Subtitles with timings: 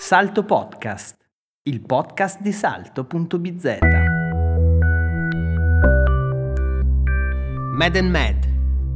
[0.00, 1.16] Salto Podcast,
[1.64, 3.78] il podcast di salto.bz.
[7.74, 8.36] Med and Med,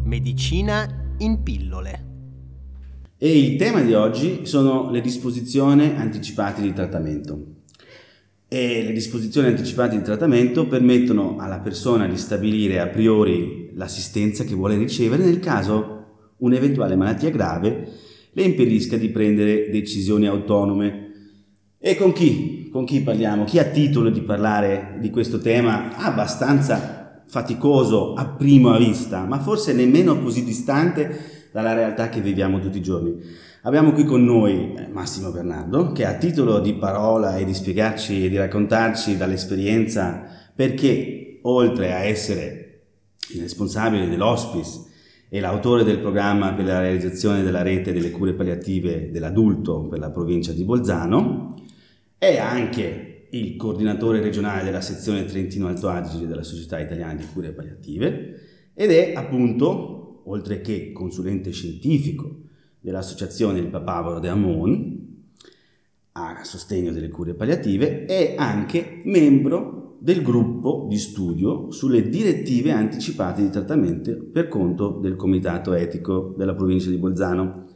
[0.04, 0.86] medicina
[1.18, 2.06] in pillole.
[3.18, 7.46] E il tema di oggi sono le disposizioni anticipate di trattamento.
[8.46, 14.54] E le disposizioni anticipate di trattamento permettono alla persona di stabilire a priori l'assistenza che
[14.54, 21.10] vuole ricevere nel caso un'eventuale malattia grave le impedisca di prendere decisioni autonome.
[21.78, 22.68] E con chi?
[22.70, 23.44] Con chi parliamo?
[23.44, 29.72] Chi ha titolo di parlare di questo tema abbastanza faticoso a prima vista, ma forse
[29.72, 33.14] nemmeno così distante dalla realtà che viviamo tutti i giorni.
[33.62, 38.24] Abbiamo qui con noi eh, Massimo Bernardo, che ha titolo di parola e di spiegarci
[38.24, 40.24] e di raccontarci dall'esperienza
[40.54, 42.80] perché, oltre a essere
[43.34, 44.81] il responsabile dell'hospice
[45.32, 50.10] è l'autore del programma per la realizzazione della rete delle cure palliative dell'adulto per la
[50.10, 51.54] provincia di Bolzano,
[52.18, 57.52] è anche il coordinatore regionale della sezione Trentino Alto Adige della Società Italiana di Cure
[57.52, 62.40] Palliative ed è appunto, oltre che consulente scientifico
[62.78, 65.24] dell'associazione Il Papavero de Amon,
[66.12, 73.40] a sostegno delle cure palliative, è anche membro del gruppo di studio sulle direttive anticipate
[73.40, 77.68] di trattamento per conto del Comitato Etico della provincia di Bolzano.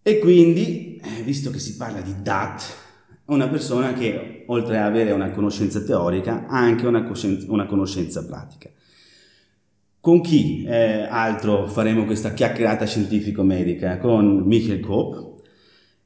[0.00, 2.62] E quindi, eh, visto che si parla di DAT,
[3.26, 7.06] una persona che, oltre ad avere una conoscenza teorica, ha anche una,
[7.48, 8.70] una conoscenza pratica.
[10.00, 13.98] Con chi eh, altro faremo questa chiacchierata scientifico-medica?
[13.98, 15.40] Con Michael Kopp,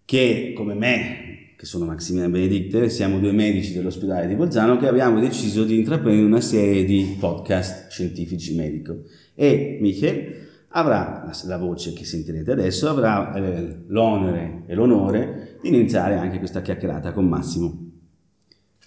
[0.05, 1.24] che come me
[1.65, 6.27] che sono Maximiliano Benedicte, siamo due medici dell'ospedale di Bolzano che abbiamo deciso di intraprendere
[6.27, 8.99] una serie di podcast scientifici medico
[9.35, 16.17] e Michel avrà la voce che sentirete adesso, avrà eh, l'onere e l'onore di iniziare
[16.17, 17.93] anche questa chiacchierata con Massimo.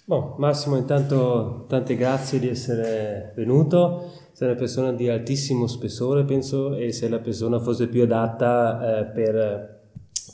[0.04, 6.76] Bon, Massimo, intanto tante grazie di essere venuto, sei una persona di altissimo spessore, penso,
[6.76, 9.80] e sei la persona forse più adatta eh, per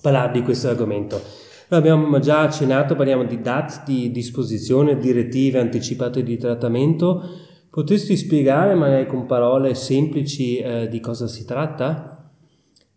[0.02, 1.43] parlare di questo argomento.
[1.68, 7.22] Abbiamo già accennato, parliamo di DAT, di disposizione, direttive anticipate di trattamento.
[7.70, 12.30] Potresti spiegare magari con parole semplici eh, di cosa si tratta?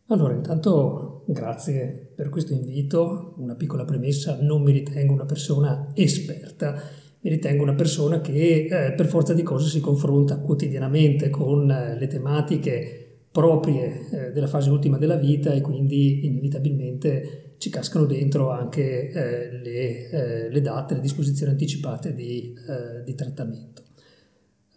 [0.07, 3.35] Allora, intanto grazie per questo invito.
[3.38, 6.73] Una piccola premessa, non mi ritengo una persona esperta,
[7.22, 11.97] mi ritengo una persona che eh, per forza di cose si confronta quotidianamente con eh,
[11.97, 13.06] le tematiche
[13.37, 19.51] proprie eh, della fase ultima della vita e quindi inevitabilmente ci cascano dentro anche eh,
[19.51, 23.83] le, eh, le, date, le disposizioni anticipate di, eh, di trattamento.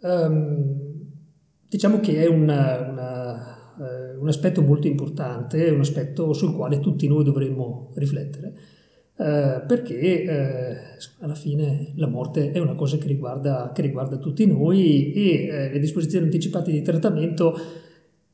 [0.02, 0.76] Um,
[1.66, 7.08] diciamo che è una, una, eh, un aspetto molto importante, un aspetto sul quale tutti
[7.08, 8.52] noi dovremmo riflettere,
[9.16, 15.12] eh, perché alla fine la morte è una cosa che riguarda, che riguarda tutti noi
[15.12, 17.54] e le disposizioni anticipate di trattamento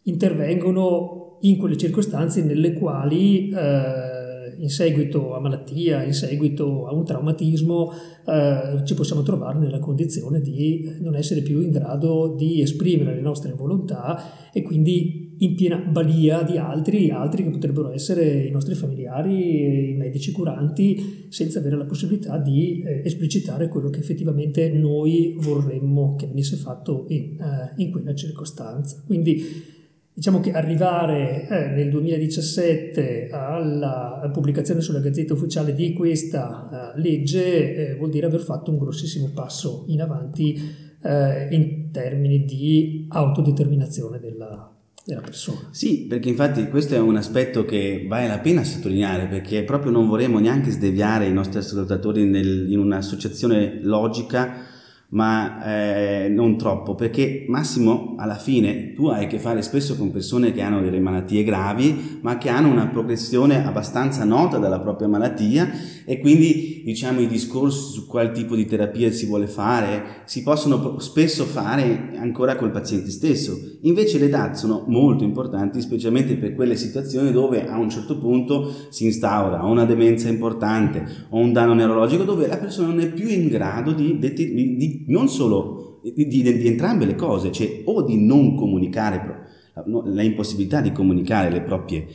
[0.07, 4.17] intervengono in quelle circostanze nelle quali eh,
[4.59, 7.93] in seguito a malattia, in seguito a un traumatismo,
[8.27, 13.21] eh, ci possiamo trovare nella condizione di non essere più in grado di esprimere le
[13.21, 18.75] nostre volontà e quindi in piena balia di altri, altri che potrebbero essere i nostri
[18.75, 25.37] familiari, i medici curanti, senza avere la possibilità di eh, esplicitare quello che effettivamente noi
[25.39, 29.03] vorremmo che venisse fatto in, eh, in quella circostanza.
[29.05, 29.75] Quindi
[30.17, 37.75] Diciamo che arrivare eh, nel 2017 alla pubblicazione sulla Gazzetta Ufficiale di questa eh, legge
[37.91, 40.59] eh, vuol dire aver fatto un grossissimo passo in avanti
[41.03, 45.69] eh, in termini di autodeterminazione della, della persona.
[45.71, 50.09] Sì, perché infatti questo è un aspetto che vale la pena sottolineare perché proprio non
[50.09, 54.76] vorremmo neanche sdeviare i nostri ascoltatori in un'associazione logica
[55.09, 60.11] ma eh, non troppo, perché Massimo alla fine tu hai a che fare spesso con
[60.11, 65.07] persone che hanno delle malattie gravi, ma che hanno una progressione abbastanza nota della propria
[65.07, 65.71] malattia
[66.05, 70.99] e quindi diciamo i discorsi su qual tipo di terapia si vuole fare si possono
[70.99, 73.57] spesso fare ancora col paziente stesso.
[73.83, 78.73] Invece le DAT sono molto importanti, specialmente per quelle situazioni dove a un certo punto
[78.91, 83.29] si instaura una demenza importante o un danno neurologico dove la persona non è più
[83.29, 84.33] in grado di, di,
[84.77, 89.45] di non solo di, di, di, entrambe le cose, cioè o di non comunicare,
[89.85, 92.07] la impossibilità di comunicare le proprie,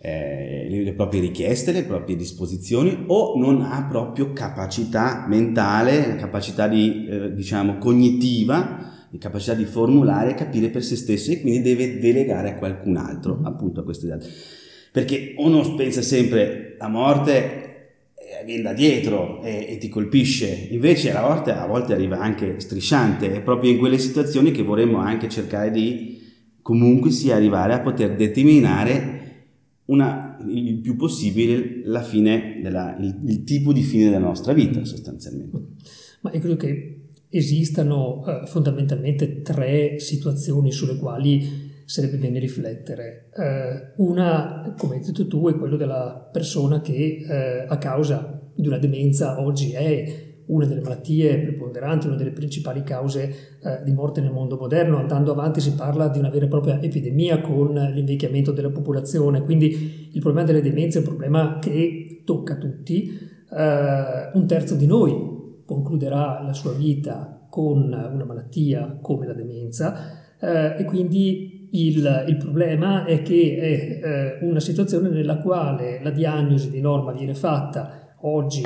[0.00, 7.06] eh, le proprie richieste, le proprie disposizioni, o non ha proprio capacità mentale, capacità di,
[7.06, 8.88] eh, diciamo, cognitiva,
[9.18, 13.40] capacità di formulare e capire per se stesso e quindi deve delegare a qualcun altro,
[13.42, 14.28] appunto a queste date.
[14.92, 17.59] Perché uno pensa sempre la morte
[18.44, 23.32] viene da dietro e, e, ti colpisce, invece a volte, a volte arriva anche strisciante,
[23.32, 26.18] è proprio in quelle situazioni che vorremmo anche cercare di
[26.62, 29.18] comunque sia arrivare a poter determinare
[29.86, 34.84] una, il più possibile la fine della, il, il, tipo di fine della nostra vita
[34.84, 35.58] sostanzialmente.
[36.20, 41.59] Ma io credo che esistano eh, fondamentalmente tre situazioni sulle quali
[41.90, 43.30] sarebbe bene riflettere.
[43.34, 48.68] Eh, una, come hai detto tu, è quello della persona che eh, a causa di
[48.68, 53.22] una demenza oggi è una delle malattie preponderanti, una delle principali cause
[53.60, 54.98] eh, di morte nel mondo moderno.
[54.98, 60.10] Andando avanti si parla di una vera e propria epidemia con l'invecchiamento della popolazione, quindi
[60.12, 63.08] il problema delle demenze è un problema che tocca tutti.
[63.52, 70.36] Eh, un terzo di noi concluderà la sua vita con una malattia come la demenza
[70.38, 74.06] eh, e quindi il, il, problema è che è
[74.40, 78.62] eh, una situazione nella quale la diagnosi di norma viene fatta oggi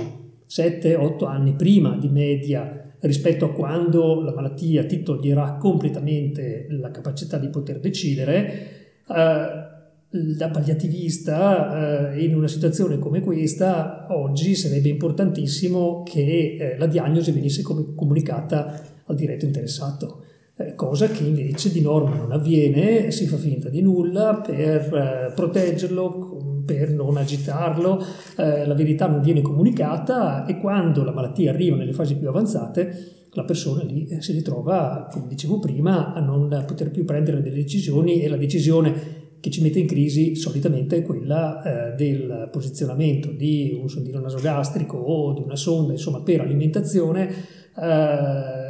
[0.49, 7.39] 7-8 anni prima di media rispetto a quando la malattia ti toglierà completamente la capacità
[7.39, 9.73] di poter decidere, eh,
[10.09, 17.33] da palliativista eh, in una situazione come questa oggi sarebbe importantissimo che eh, la diagnosi
[17.33, 20.25] venisse comunicata al diretto interessato.
[20.57, 25.33] Eh, cosa che invece di norma non avviene, si fa finta di nulla per eh,
[25.35, 28.01] proteggerlo, per non agitarlo,
[28.37, 33.23] eh, la verità non viene comunicata e quando la malattia arriva nelle fasi più avanzate
[33.33, 38.23] la persona lì si ritrova, come dicevo prima, a non poter più prendere delle decisioni
[38.23, 43.89] e la decisione che ci mette in crisi solitamente è quella del posizionamento di un
[43.89, 47.29] sondino nasogastrico o di una sonda, insomma, per alimentazione.
[47.77, 48.65] Eh,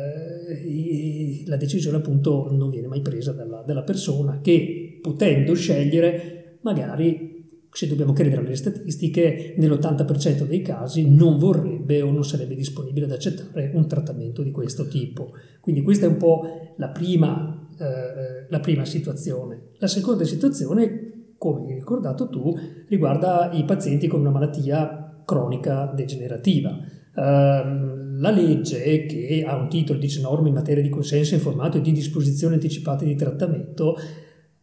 [1.46, 7.34] la decisione appunto non viene mai presa dalla, dalla persona che potendo scegliere magari
[7.74, 13.10] se dobbiamo credere alle statistiche, nell'80% dei casi non vorrebbe o non sarebbe disponibile ad
[13.10, 15.32] accettare un trattamento di questo tipo.
[15.60, 19.70] Quindi questa è un po' la prima, eh, la prima situazione.
[19.78, 22.54] La seconda situazione, come hai ricordato tu,
[22.86, 26.78] riguarda i pazienti con una malattia cronica degenerativa.
[27.14, 31.80] Uh, la legge, che ha un titolo, dice norme in materia di consenso informato e
[31.80, 33.96] di disposizioni anticipate di trattamento,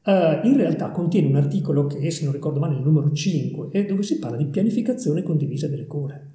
[0.04, 3.86] Uh, in realtà contiene un articolo che, se non ricordo male, è il numero 5,
[3.86, 6.30] dove si parla di pianificazione condivisa delle cure.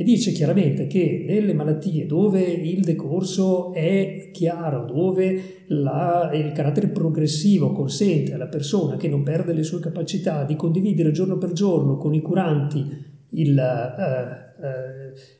[0.00, 6.88] E dice chiaramente che nelle malattie dove il decorso è chiaro, dove la, il carattere
[6.88, 11.96] progressivo consente alla persona che non perde le sue capacità di condividere giorno per giorno
[11.96, 12.86] con i curanti
[13.32, 14.49] il, uh,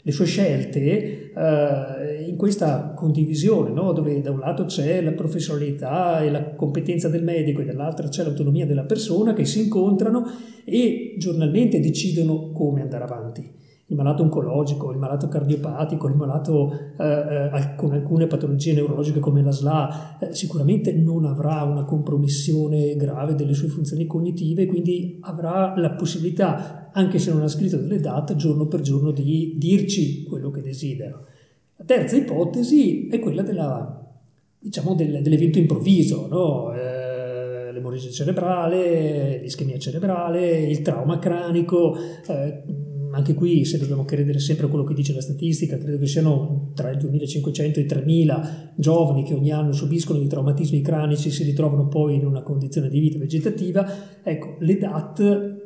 [0.02, 3.93] le sue scelte uh, in questa condivisione, no?
[3.93, 8.22] dove da un lato c'è la professionalità e la competenza del medico e dall'altro c'è
[8.22, 10.25] l'autonomia della persona che si incontrano
[10.64, 13.58] e giornalmente decidono come andare avanti
[13.90, 19.42] il malato oncologico, il malato cardiopatico, il malato eh, eh, con alcune patologie neurologiche come
[19.42, 25.75] la SLA, eh, sicuramente non avrà una compromissione grave delle sue funzioni cognitive, quindi avrà
[25.76, 30.50] la possibilità, anche se non ha scritto delle date, giorno per giorno di dirci quello
[30.50, 31.20] che desidera.
[31.76, 34.08] La terza ipotesi è quella della,
[34.56, 36.72] diciamo, del, dell'evento improvviso, no?
[36.75, 41.96] eh, l'emorragia cerebrale, l'ischemia cerebrale, il trauma cranico,
[42.29, 42.62] eh,
[43.12, 46.70] anche qui se dobbiamo credere sempre a quello che dice la statistica, credo che siano
[46.74, 51.31] tra i 2500 e i 3000 giovani che ogni anno subiscono dei traumatismi cranici e
[51.31, 54.22] si ritrovano poi in una condizione di vita vegetativa.
[54.22, 55.58] Ecco, le DAT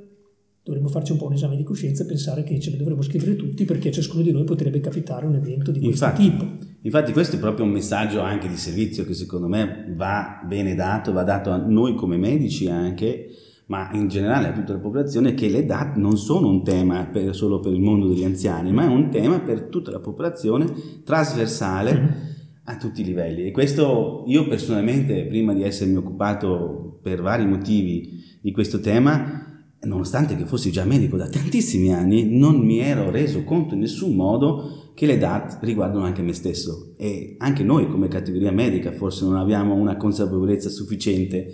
[0.65, 3.37] dovremmo farci un po' un esame di coscienza e pensare che ce le dovremmo scrivere
[3.37, 6.47] tutti perché a ciascuno di noi potrebbe capitare un evento di questo infatti, tipo.
[6.81, 11.13] Infatti questo è proprio un messaggio anche di servizio che secondo me va bene dato,
[11.13, 13.27] va dato a noi come medici anche,
[13.67, 17.35] ma in generale a tutta la popolazione, che le DAT non sono un tema per,
[17.35, 20.67] solo per il mondo degli anziani, ma è un tema per tutta la popolazione
[21.03, 22.09] trasversale mm-hmm.
[22.65, 23.45] a tutti i livelli.
[23.45, 30.37] E questo io personalmente, prima di essermi occupato per vari motivi di questo tema, nonostante
[30.37, 34.91] che fossi già medico da tantissimi anni, non mi ero reso conto in nessun modo
[34.95, 39.37] che le DAT riguardano anche me stesso e anche noi come categoria medica forse non
[39.37, 41.49] abbiamo una consapevolezza sufficiente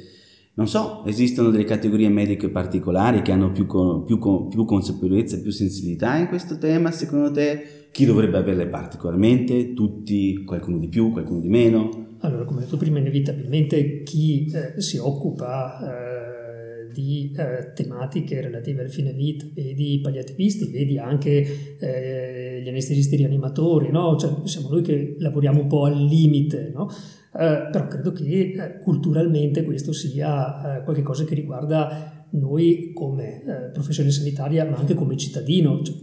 [0.60, 6.16] non so, esistono delle categorie mediche particolari che hanno più, più, più consapevolezza, più sensibilità
[6.16, 7.86] in questo tema, secondo te?
[7.90, 9.72] Chi dovrebbe averle particolarmente?
[9.72, 10.44] Tutti?
[10.44, 12.16] Qualcuno di più, qualcuno di meno?
[12.18, 18.90] Allora, come detto prima, inevitabilmente chi eh, si occupa eh, di eh, tematiche relative al
[18.90, 24.14] fine vita, vedi i palliativisti, vedi anche eh, gli anestesisti rianimatori, no?
[24.18, 26.90] cioè, siamo noi che lavoriamo un po' al limite, no?
[27.32, 33.70] Eh, però credo che eh, culturalmente questo sia eh, qualcosa che riguarda noi come eh,
[33.72, 35.82] professione sanitaria, ma anche come cittadino.
[35.82, 35.94] Cioè,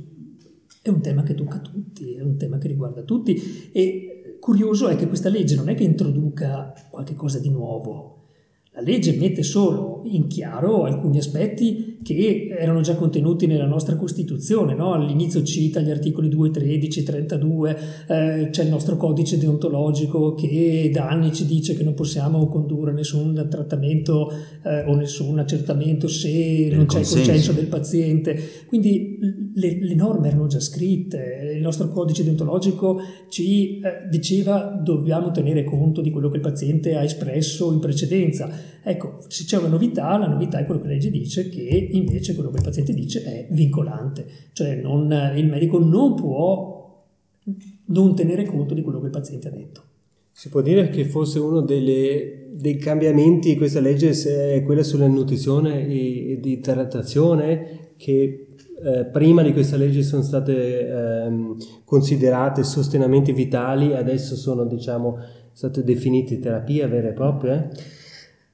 [0.81, 4.95] è un tema che tocca tutti, è un tema che riguarda tutti e curioso è
[4.95, 8.17] che questa legge non è che introduca qualche cosa di nuovo,
[8.71, 14.73] la legge mette solo in chiaro alcuni aspetti che erano già contenuti nella nostra Costituzione.
[14.75, 14.93] No?
[14.93, 21.09] All'inizio cita gli articoli 2, 13, 32, eh, c'è il nostro codice deontologico che da
[21.09, 24.31] anni ci dice che non possiamo condurre nessun trattamento
[24.63, 28.39] eh, o nessun accertamento se non c'è il consenso del paziente.
[28.67, 29.17] Quindi
[29.55, 35.65] le, le, norme erano già scritte, il nostro codice deontologico ci eh, diceva dobbiamo tenere
[35.65, 40.17] conto di quello che il paziente ha espresso in precedenza Ecco, se c'è una novità,
[40.17, 43.23] la novità è quello che la legge dice, che invece quello che il paziente dice
[43.23, 47.05] è vincolante, cioè non, il medico non può
[47.85, 49.81] non tenere conto di quello che il paziente ha detto.
[50.31, 55.07] Si può dire che fosse uno delle, dei cambiamenti di questa legge è quella sulla
[55.07, 58.47] nutrizione e, e di trattazione che
[58.83, 61.29] eh, prima di questa legge sono state eh,
[61.83, 65.17] considerate sostenamenti vitali, adesso sono diciamo
[65.51, 67.69] state definite terapie vere e proprie?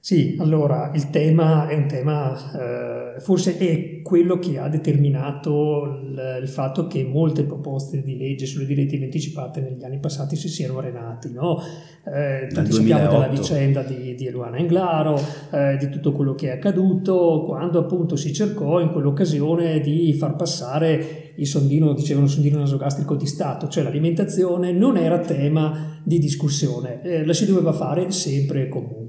[0.06, 6.40] Sì, allora il tema è un tema, eh, forse è quello che ha determinato il,
[6.42, 10.80] il, fatto che molte proposte di legge sulle direttive anticipate negli anni passati si siano
[10.80, 11.32] arenati.
[11.32, 11.58] No?
[12.04, 15.18] Eh, tutti sappiamo della vicenda di, di Eluana Englaro,
[15.52, 20.36] eh, di tutto quello che è accaduto, quando appunto si cercò in quell'occasione di far
[20.36, 27.02] passare il sondino, dicevano sondino nasogastrico di Stato, cioè l'alimentazione non era tema di discussione,
[27.04, 29.03] eh, la si doveva fare sempre e comunque.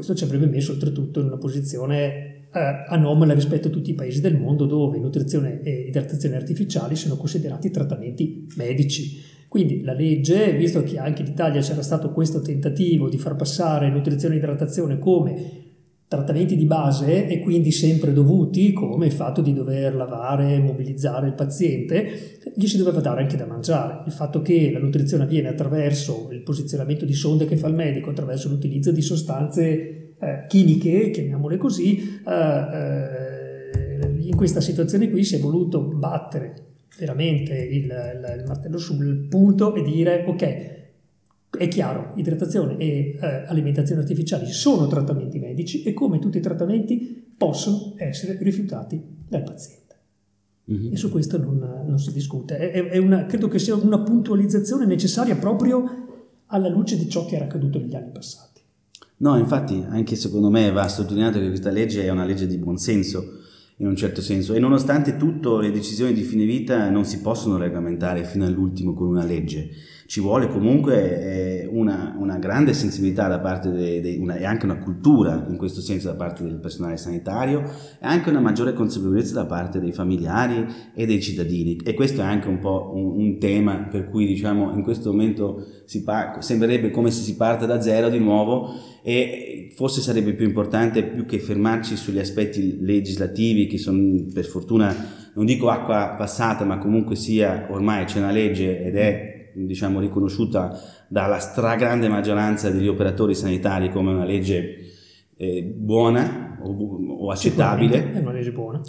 [0.00, 4.22] Questo ci avrebbe messo oltretutto in una posizione eh, anomala rispetto a tutti i paesi
[4.22, 9.20] del mondo dove nutrizione e idratazione artificiali sono considerati trattamenti medici.
[9.46, 13.90] Quindi la legge, visto che anche in Italia c'era stato questo tentativo di far passare
[13.90, 15.69] nutrizione e idratazione come
[16.10, 21.28] trattamenti di base e quindi sempre dovuti, come il fatto di dover lavare e mobilizzare
[21.28, 24.02] il paziente, gli si doveva dare anche da mangiare.
[24.06, 28.10] Il fatto che la nutrizione avviene attraverso il posizionamento di sonde che fa il medico,
[28.10, 32.32] attraverso l'utilizzo di sostanze eh, chimiche, chiamiamole così, eh,
[32.72, 36.54] eh, in questa situazione qui si è voluto battere
[36.98, 40.79] veramente il, il, il martello sul punto e dire ok,
[41.50, 47.32] è chiaro, idratazione e eh, alimentazione artificiali sono trattamenti medici e come tutti i trattamenti
[47.36, 49.96] possono essere rifiutati dal paziente.
[50.70, 50.92] Mm-hmm.
[50.92, 52.56] E su questo non, non si discute.
[52.56, 56.08] È, è una, credo che sia una puntualizzazione necessaria proprio
[56.46, 58.60] alla luce di ciò che era accaduto negli anni passati.
[59.18, 63.38] No, infatti, anche secondo me va sottolineato che questa legge è una legge di buonsenso
[63.76, 67.56] in un certo senso e nonostante tutto le decisioni di fine vita non si possono
[67.56, 69.70] regolamentare fino all'ultimo con una legge
[70.10, 74.64] ci vuole comunque eh, una, una, grande sensibilità da parte de, de, una, e anche
[74.64, 79.34] una cultura in questo senso da parte del personale sanitario e anche una maggiore consapevolezza
[79.34, 81.76] da parte dei familiari e dei cittadini.
[81.84, 85.64] E questo è anche un po' un, un tema per cui diciamo in questo momento
[86.04, 88.74] par- sembrerebbe come se si parte da zero di nuovo
[89.04, 94.92] e forse sarebbe più importante più che fermarci sugli aspetti legislativi che sono per fortuna
[95.34, 100.78] non dico acqua passata ma comunque sia ormai c'è una legge ed è diciamo, riconosciuta
[101.08, 104.76] dalla stragrande maggioranza degli operatori sanitari come una legge
[105.36, 108.12] eh, buona o, o accettabile.
[108.12, 108.80] È una legge buona.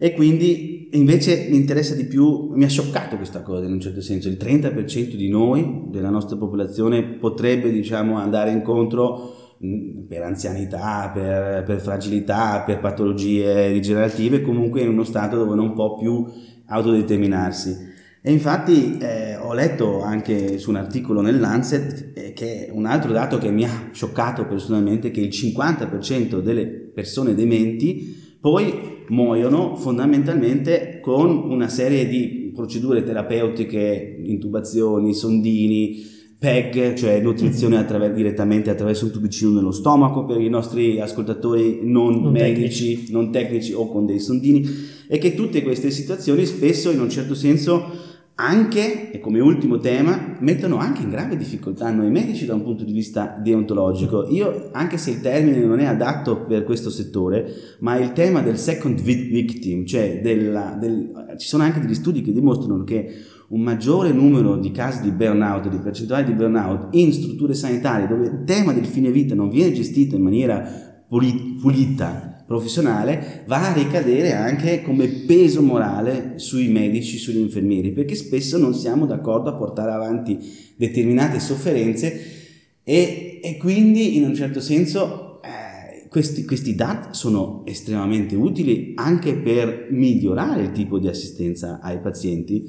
[0.00, 4.00] E quindi invece mi interessa di più, mi ha scioccato questa cosa in un certo
[4.00, 11.10] senso, il 30% di noi, della nostra popolazione, potrebbe diciamo, andare incontro mm, per anzianità,
[11.12, 16.24] per, per, fragilità, per patologie degenerative, comunque in uno stato dove non può più
[16.66, 17.96] autodeterminarsi.
[18.20, 23.38] E infatti eh, ho letto anche su un articolo nell'Ancet eh, che un altro dato
[23.38, 30.98] che mi ha scioccato personalmente è che il 50% delle persone dementi poi muoiono fondamentalmente
[31.00, 37.84] con una serie di procedure terapeutiche, intubazioni, sondini, PEG, cioè nutrizione mm-hmm.
[37.84, 43.12] attraver- direttamente attraverso un tubicino nello stomaco per i nostri ascoltatori non, non medici, tecnici.
[43.12, 44.64] non tecnici o con dei sondini
[45.08, 48.06] e che tutte queste situazioni spesso in un certo senso
[48.40, 52.84] anche, e come ultimo tema, mettono anche in grave difficoltà noi medici da un punto
[52.84, 54.28] di vista deontologico.
[54.28, 58.56] Io, anche se il termine non è adatto per questo settore, ma il tema del
[58.56, 63.12] second victim, cioè della, del, ci sono anche degli studi che dimostrano che
[63.48, 68.26] un maggiore numero di casi di burnout, di percentuali di burnout in strutture sanitarie dove
[68.26, 70.62] il tema del fine vita non viene gestito in maniera
[71.08, 78.56] pulita, professionale va a ricadere anche come peso morale sui medici, sugli infermieri, perché spesso
[78.56, 80.38] non siamo d'accordo a portare avanti
[80.74, 82.36] determinate sofferenze
[82.82, 89.34] e, e quindi in un certo senso eh, questi, questi dati sono estremamente utili anche
[89.34, 92.64] per migliorare il tipo di assistenza ai pazienti,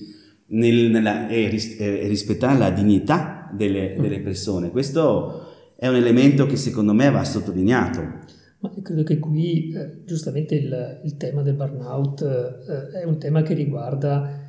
[0.48, 4.72] nel, nella, e, ris, e, rispettare la dignità delle, delle persone.
[4.72, 5.46] Questo
[5.78, 8.38] è un elemento che secondo me va sottolineato.
[8.62, 13.42] Ma credo che qui eh, giustamente il, il, tema del burnout eh, è un tema
[13.42, 14.48] che riguarda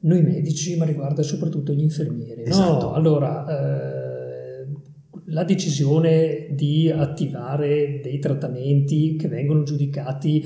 [0.00, 2.42] noi medici, ma riguarda soprattutto gli infermieri.
[2.42, 2.86] Esatto.
[2.86, 2.92] No?
[2.92, 4.66] Allora, eh,
[5.26, 10.44] la decisione di attivare dei trattamenti che vengono giudicati,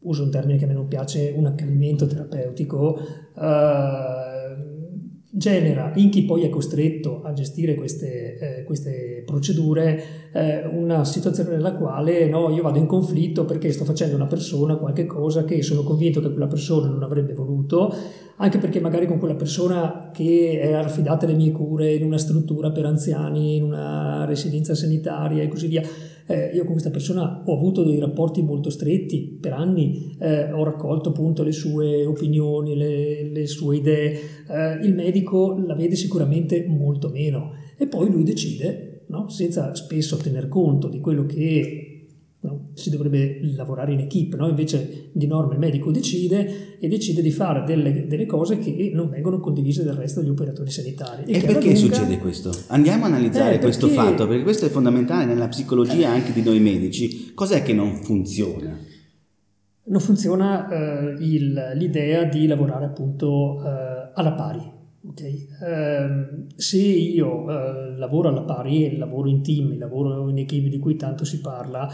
[0.00, 4.27] uso un termine che a me non piace, un accanimento terapeutico, eh,
[5.30, 11.50] genera in chi poi è costretto a gestire queste, eh, queste procedure eh, una situazione
[11.50, 15.62] nella quale no, io vado in conflitto perché sto facendo una persona qualche cosa che
[15.62, 17.94] sono convinto che quella persona non avrebbe voluto,
[18.36, 22.70] anche perché magari con quella persona che è affidata alle mie cure in una struttura
[22.70, 25.82] per anziani, in una residenza sanitaria e così via,
[26.28, 30.62] eh, io con questa persona ho avuto dei rapporti molto stretti per anni, eh, ho
[30.62, 34.12] raccolto appunto le sue opinioni, le, le sue idee,
[34.46, 39.30] eh, il medico la vede sicuramente molto meno e poi lui decide, no?
[39.30, 41.87] senza spesso tener conto di quello che
[42.40, 42.68] No?
[42.74, 44.48] si dovrebbe lavorare in equip, no?
[44.48, 49.10] invece di norma il medico decide e decide di fare delle, delle, cose che non
[49.10, 51.24] vengono condivise dal resto degli operatori sanitari.
[51.24, 51.76] E, e perché lunga...
[51.76, 52.52] succede questo?
[52.68, 54.00] Andiamo a analizzare eh, questo perché...
[54.00, 57.32] fatto, perché questo è fondamentale nella psicologia anche di noi medici.
[57.34, 58.78] Cos'è che non funziona?
[59.86, 64.76] Non funziona eh, il, l'idea di lavorare appunto eh, alla pari.
[65.10, 65.48] Okay.
[65.64, 70.96] Eh, se io eh, lavoro alla pari, lavoro in team, lavoro in equip di cui
[70.96, 71.88] tanto si parla,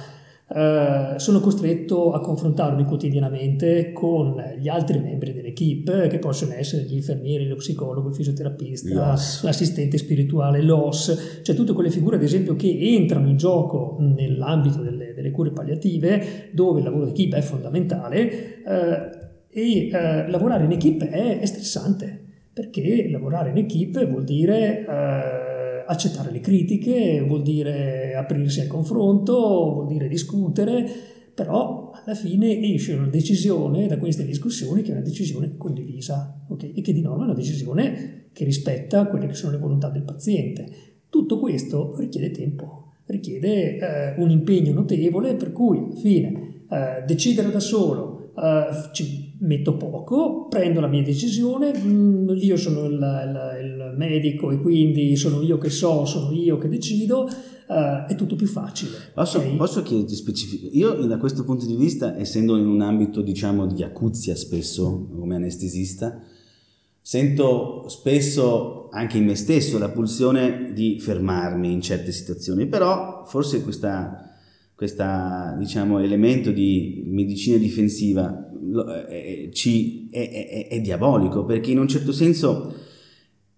[0.54, 6.94] eh, sono costretto a confrontarmi quotidianamente con gli altri membri dell'equipe, che possono essere gli
[6.94, 9.42] infermieri, lo psicologo, il fisioterapista, yes.
[9.42, 15.12] l'assistente spirituale, l'OS, cioè tutte quelle figure, ad esempio, che entrano in gioco nell'ambito delle,
[15.12, 18.62] delle cure palliative, dove il lavoro d'equipe è fondamentale.
[18.64, 19.22] Eh,
[19.56, 25.53] e eh, lavorare in equipe è, è, stressante perché lavorare in equipe vuol dire eh,
[25.86, 29.34] accettare le critiche, vuol dire aprirsi al confronto,
[29.72, 30.86] vuol dire discutere,
[31.34, 36.72] però alla fine esce una decisione da queste discussioni che è una decisione condivisa okay?
[36.74, 40.02] e che di norma è una decisione che rispetta quelle che sono le volontà del
[40.02, 40.66] paziente.
[41.08, 47.50] Tutto questo richiede tempo, richiede eh, un impegno notevole per cui alla fine eh, decidere
[47.50, 48.66] da solo eh,
[49.44, 55.16] metto poco, prendo la mia decisione, mm, io sono il, il, il, medico e quindi
[55.16, 58.96] sono io che so, sono io che decido, uh, è tutto più facile.
[59.12, 59.56] Posso, okay?
[59.56, 60.68] posso chiederti specifico?
[60.72, 65.36] Io da questo punto di vista, essendo in un ambito diciamo di acuzia spesso come
[65.36, 66.20] anestesista,
[67.00, 73.62] sento spesso anche in me stesso la pulsione di fermarmi in certe situazioni, però forse
[73.62, 74.32] questa
[74.74, 75.04] questo
[75.56, 78.50] diciamo, elemento di medicina difensiva
[78.82, 79.50] è,
[80.10, 82.72] è, è, è, diabolico perché in un certo senso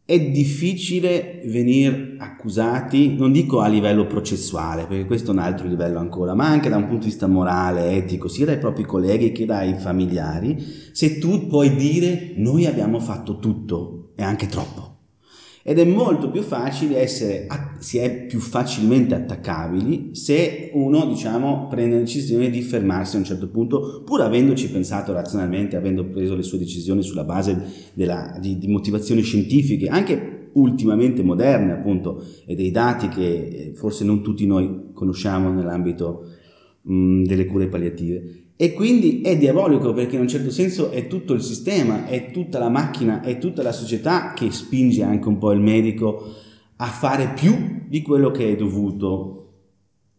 [0.04, 5.98] è difficile venire accusati, non dico a livello processuale, perché questo è un altro livello
[5.98, 9.46] ancora, ma anche da un punto di vista morale, etico, sia dai propri colleghi che
[9.46, 14.85] dai familiari, se tu puoi dire noi abbiamo fatto tutto e anche troppo
[15.68, 17.48] ed è molto più facile essere,
[17.80, 23.24] si è più facilmente attaccabili se uno, diciamo, prende la decisione di fermarsi a un
[23.24, 28.58] certo punto, pur avendoci pensato razionalmente, avendo preso le sue decisioni sulla base della, di,
[28.58, 34.46] di motivazioni scientifiche, anche ultimamente moderne, appunto, e dei dati che eh, forse non tutti
[34.46, 36.28] noi conosciamo nell'ambito
[36.82, 38.45] mh, delle cure palliative.
[38.58, 42.58] E quindi è diabolico perché in un certo senso è tutto il sistema, è tutta
[42.58, 46.32] la macchina, è tutta la società che spinge anche un po' il medico
[46.76, 49.52] a fare più di quello che è dovuto.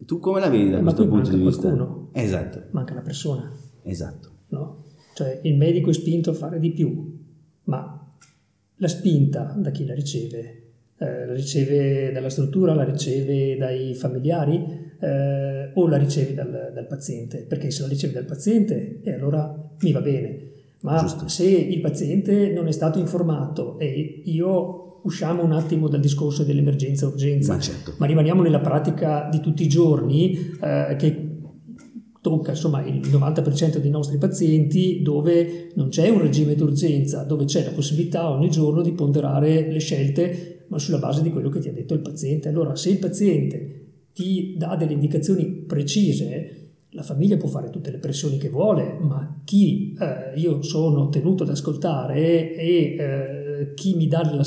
[0.04, 1.62] Tu come la vedi da Ma questo punto di vista?
[1.62, 2.10] Qualcuno.
[2.12, 2.62] Esatto.
[2.70, 3.52] Manca la persona.
[3.82, 4.30] Esatto.
[4.48, 4.84] No?
[5.14, 7.18] Cioè il medico è spinto a fare di più,
[7.64, 8.14] ma
[8.76, 10.62] la spinta da chi la riceve?
[10.96, 14.77] Eh, la riceve dalla struttura, la riceve dai familiari?
[15.00, 19.14] Eh, o la ricevi dal, dal, paziente, perché se la ricevi dal paziente e eh,
[19.14, 21.28] allora mi va bene, ma Giusto.
[21.28, 27.54] se il paziente non è stato informato e io usciamo un attimo dal discorso dell'emergenza-urgenza,
[27.54, 27.94] ma, certo.
[27.98, 31.26] ma rimaniamo nella pratica di tutti i giorni eh, che
[32.20, 37.64] tocca insomma il 90% dei nostri pazienti dove non c'è un regime d'urgenza, dove c'è
[37.64, 41.68] la possibilità ogni giorno di ponderare le scelte ma sulla base di quello che ti
[41.68, 42.48] ha detto il paziente.
[42.48, 43.87] Allora se il paziente
[44.18, 49.42] ti dà delle indicazioni precise, la famiglia può fare tutte le pressioni che vuole, ma
[49.44, 54.42] chi eh, io sono tenuto ad ascoltare e eh, chi mi dà la,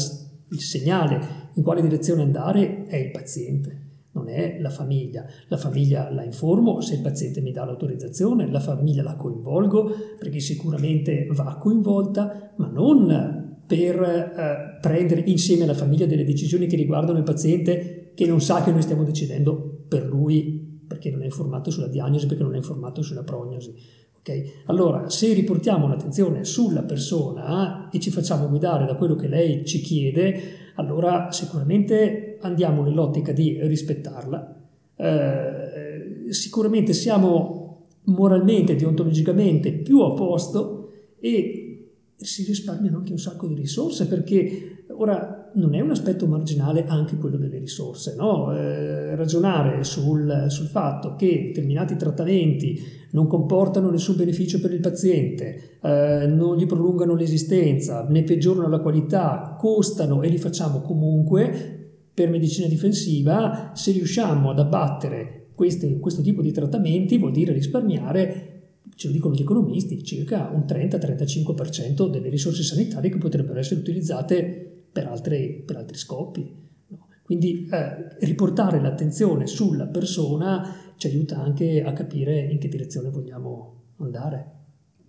[0.50, 1.20] il segnale
[1.54, 3.80] in quale direzione andare è il paziente,
[4.12, 5.26] non è la famiglia.
[5.48, 10.42] La famiglia la informo se il paziente mi dà l'autorizzazione, la famiglia la coinvolgo perché
[10.42, 17.20] sicuramente va coinvolta, ma non per eh, prendere insieme alla famiglia delle decisioni che riguardano
[17.20, 21.72] il paziente che non sa che noi stiamo decidendo per lui perché non è informato
[21.72, 23.74] sulla diagnosi, perché non è informato sulla prognosi.
[24.20, 24.52] Okay?
[24.66, 29.80] Allora, se riportiamo l'attenzione sulla persona e ci facciamo guidare da quello che lei ci
[29.80, 30.42] chiede,
[30.76, 34.60] allora sicuramente andiamo nell'ottica di rispettarla.
[34.96, 43.56] Eh, sicuramente siamo moralmente, deontologicamente più a posto e si risparmiano anche un sacco di
[43.56, 48.56] risorse perché ora non è un aspetto marginale anche quello delle risorse, no?
[48.56, 52.80] eh, ragionare sul, sul, fatto che determinati trattamenti
[53.12, 58.80] non comportano nessun beneficio per il paziente, eh, non gli prolungano l'esistenza, ne peggiorano la
[58.80, 61.80] qualità, costano e li facciamo comunque
[62.14, 68.52] per medicina difensiva, se riusciamo ad abbattere queste, questo tipo di trattamenti vuol dire risparmiare
[68.96, 74.71] ce lo dicono gli economisti, circa un 30-35% delle risorse sanitarie che potrebbero essere utilizzate
[74.92, 76.54] per, altre, per altri scopi.
[76.88, 77.08] No?
[77.24, 83.84] Quindi eh, riportare l'attenzione sulla persona ci aiuta anche a capire in che direzione vogliamo
[83.98, 84.60] andare.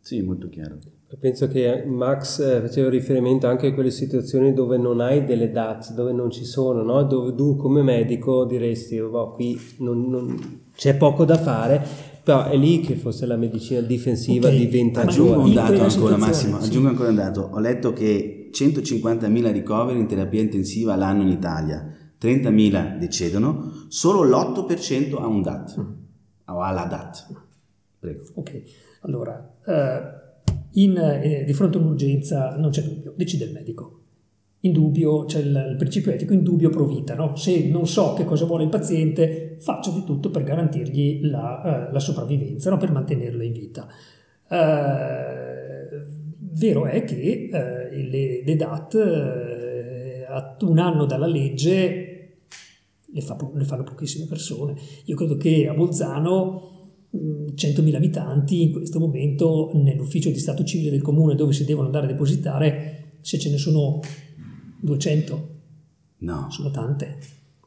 [0.01, 0.79] Sì, molto chiaro.
[1.21, 5.93] Penso che Max eh, faceva riferimento anche a quelle situazioni dove non hai delle DAT,
[5.93, 7.03] dove non ci sono, no?
[7.05, 11.85] dove tu come medico diresti, oh, qui non, non, c'è poco da fare,
[12.23, 14.59] però è lì che forse la medicina difensiva okay.
[14.59, 16.69] diventa aggiungo un dato ancora Massimo sì.
[16.69, 21.95] aggiungo ancora un dato ho letto che 150.000 ricoveri in terapia intensiva l'anno in Italia
[22.21, 25.93] 30.000 decedono solo l'8% ha un DAT mm.
[26.47, 27.27] o ha la DAT
[27.99, 28.63] prego ok
[29.01, 34.03] allora eh, in, eh, di fronte a un'urgenza non c'è dubbio decide il medico
[34.65, 37.35] in dubbio, c'è il, il principio etico in dubbio pro vita, no?
[37.35, 41.93] se non so che cosa vuole il paziente faccio di tutto per garantirgli la, uh,
[41.93, 42.77] la sopravvivenza, no?
[42.77, 43.89] per mantenerlo in vita.
[44.49, 45.42] Uh,
[46.53, 47.57] vero è che uh,
[47.95, 48.95] le, le, DAT
[50.29, 52.13] a un anno dalla legge
[53.13, 54.75] le, fa, le, fanno pochissime persone.
[55.05, 56.71] Io credo che a Bolzano
[57.15, 62.07] 100.000 abitanti in questo momento nell'ufficio di Stato civile del comune dove si devono andare
[62.07, 64.01] a depositare, se ce ne sono
[64.81, 65.49] 200?
[66.19, 66.47] No.
[66.51, 67.19] Sono tante?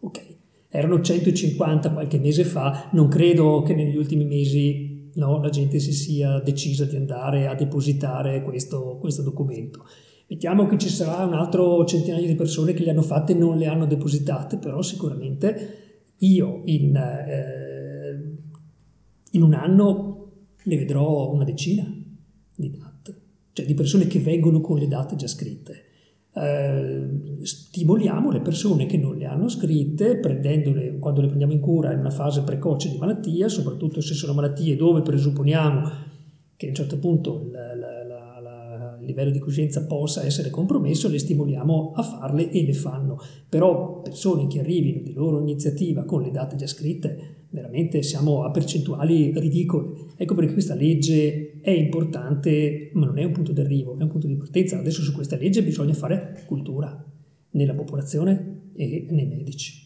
[0.01, 0.33] Ok.
[0.69, 5.91] Erano 150 qualche mese fa, non credo che negli ultimi mesi no, la gente si
[5.91, 9.86] sia decisa di andare a depositare questo, questo documento.
[10.28, 13.58] Mettiamo che ci sarà un altro centinaio di persone che le hanno fatte e non
[13.58, 15.84] le hanno depositate, però sicuramente
[16.17, 18.38] io in, eh,
[19.32, 20.32] in un anno
[20.63, 21.86] ne vedrò una decina
[22.56, 23.21] di date,
[23.54, 25.84] cioè di persone che vengono con le date già scritte
[26.37, 27.07] eh,
[27.41, 31.99] stimoliamo le persone che non le hanno scritte, prendendole quando le prendiamo in cura in
[31.99, 35.89] una fase precoce di malattia, soprattutto se sono malattie dove presupponiamo
[36.57, 41.07] che a un certo punto la, la, la, il livello di coscienza possa essere compromesso,
[41.07, 43.17] le stimoliamo a farle e le fanno.
[43.47, 48.51] Però persone che arrivino di loro iniziativa con le date già scritte, veramente siamo a
[48.51, 50.13] percentuali ridicole.
[50.15, 54.27] Ecco perché questa legge è importante, ma non è un punto d'arrivo, è un punto
[54.27, 54.77] di partenza.
[54.77, 57.03] Adesso su questa legge bisogna fare cultura
[57.51, 59.83] nella popolazione e nei medici.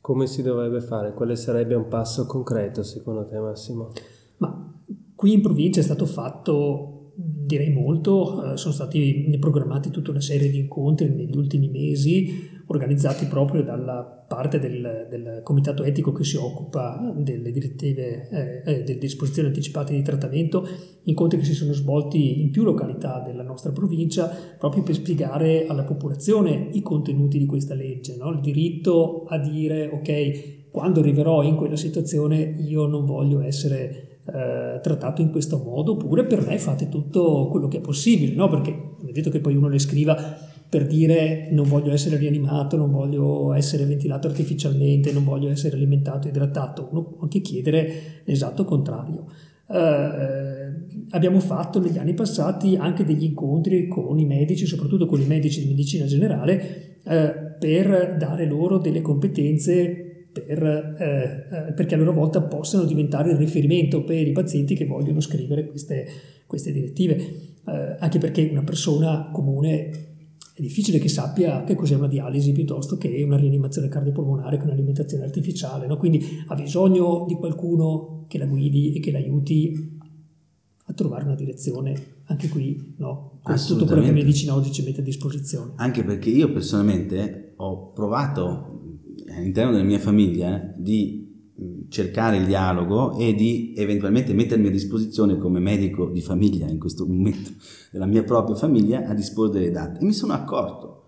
[0.00, 1.12] Come si dovrebbe fare?
[1.12, 3.90] Quale sarebbe un passo concreto secondo te Massimo?
[4.38, 4.80] Ma
[5.14, 10.50] qui in provincia è stato fatto direi molto, eh, sono stati programmati tutta una serie
[10.50, 16.36] di incontri negli ultimi mesi organizzati proprio dalla parte del, del comitato etico che si
[16.36, 20.66] occupa delle direttive, eh, eh, delle disposizioni anticipate di trattamento,
[21.04, 25.84] incontri che si sono svolti in più località della nostra provincia proprio per spiegare alla
[25.84, 28.30] popolazione i contenuti di questa legge, no?
[28.30, 34.80] il diritto a dire ok, quando arriverò in quella situazione io non voglio essere eh,
[34.80, 38.48] trattato in questo modo, oppure per me fate tutto quello che è possibile, no?
[38.48, 42.76] perché non è detto che poi uno le scriva per dire non voglio essere rianimato,
[42.76, 48.64] non voglio essere ventilato artificialmente, non voglio essere alimentato, idratato, uno può anche chiedere l'esatto
[48.64, 49.26] contrario.
[49.66, 50.72] Eh,
[51.10, 55.60] abbiamo fatto negli anni passati anche degli incontri con i medici, soprattutto con i medici
[55.60, 60.62] di medicina generale, eh, per dare loro delle competenze per,
[60.98, 65.20] eh, eh perché a loro volta possano diventare il riferimento per i pazienti che vogliono
[65.20, 66.06] scrivere queste,
[66.46, 67.16] queste direttive,
[67.66, 70.12] eh, anche perché una persona comune
[70.56, 75.24] è difficile che sappia che cos'è una dialisi piuttosto che una rianimazione cardiopolmonare con un'alimentazione
[75.24, 75.96] artificiale, no?
[75.96, 79.98] quindi ha bisogno di qualcuno che la guidi e che l'aiuti
[80.86, 83.40] a trovare una direzione anche qui, no?
[83.42, 85.72] con tutto quello che la medicina oggi ci mette a disposizione.
[85.74, 88.98] Anche perché io personalmente ho provato
[89.36, 91.23] all'interno della mia famiglia di
[91.88, 97.06] cercare il dialogo e di eventualmente mettermi a disposizione come medico di famiglia in questo
[97.06, 97.50] momento
[97.92, 100.00] della mia propria famiglia a disporre delle date.
[100.00, 101.02] E mi sono accorto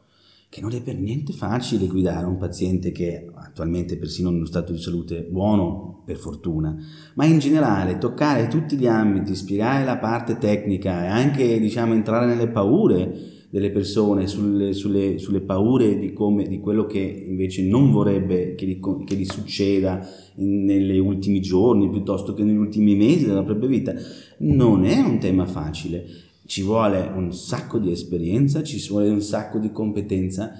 [0.49, 4.73] che non è per niente facile guidare un paziente che attualmente persino in uno stato
[4.73, 6.75] di salute buono, per fortuna,
[7.15, 12.27] ma in generale toccare tutti gli ambiti, spiegare la parte tecnica e anche diciamo entrare
[12.27, 17.91] nelle paure delle persone, sulle, sulle, sulle paure di, come, di, quello che invece non
[17.91, 23.45] vorrebbe che gli, che gli succeda negli ultimi giorni piuttosto che negli ultimi mesi della
[23.45, 23.95] propria vita,
[24.41, 26.05] non è un tema facile.
[26.45, 30.53] Ci vuole un sacco di esperienza, ci vuole un sacco di competenza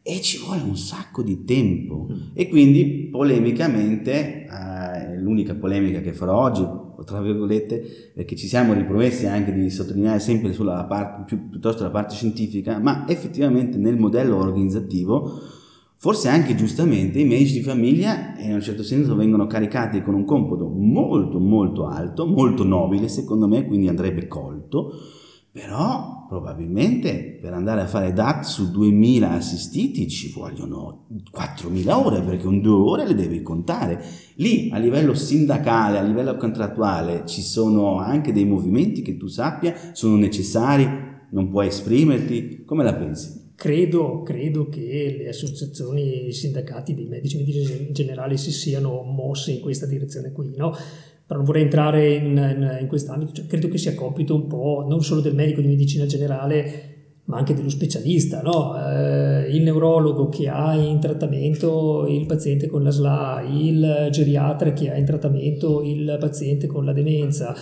[0.00, 2.06] e ci vuole un sacco di tempo.
[2.08, 2.20] Mm.
[2.34, 6.64] E quindi polemicamente, eh, l'unica polemica che farò oggi,
[7.04, 11.90] tra virgolette, perché ci siamo ripromessi anche di sottolineare sempre sulla parte, più, piuttosto la
[11.90, 15.40] parte scientifica, ma effettivamente nel modello organizzativo,
[15.96, 20.24] forse anche giustamente i medici di famiglia in un certo senso vengono caricati con un
[20.24, 24.92] compito molto molto alto, molto nobile secondo me, quindi andrebbe colto,
[25.54, 32.48] però probabilmente per andare a fare DAT su 2000 assistiti ci vogliono 4000 ore perché
[32.48, 34.02] un due ore le devi contare.
[34.38, 39.76] Lì a livello sindacale, a livello contrattuale ci sono anche dei movimenti che tu sappia
[39.92, 40.88] sono necessari,
[41.30, 43.52] non puoi esprimerti, come la pensi?
[43.54, 49.60] Credo, credo, che le associazioni, i sindacati dei medici medici generali si siano mosse in
[49.60, 50.74] questa direzione qui, no?
[51.26, 54.84] Però non vorrei entrare in, in, in quest'ambito, cioè, credo che sia compito un po'
[54.88, 56.94] non solo del medico di medicina generale,
[57.26, 58.76] ma anche dello specialista, no?
[58.76, 64.90] eh, il neurologo che ha in trattamento il paziente con la SLA, il geriatra che
[64.90, 67.54] ha in trattamento il paziente con la demenza,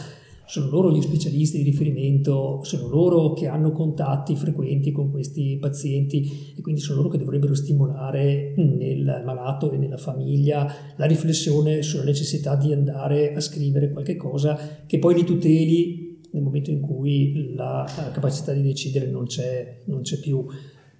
[0.52, 6.52] sono loro gli specialisti di riferimento, sono loro che hanno contatti frequenti con questi pazienti
[6.54, 12.04] e quindi sono loro che dovrebbero stimolare nel malato e nella famiglia la riflessione sulla
[12.04, 17.54] necessità di andare a scrivere qualche cosa che poi li tuteli nel momento in cui
[17.54, 20.44] la capacità di decidere non c'è, non c'è più.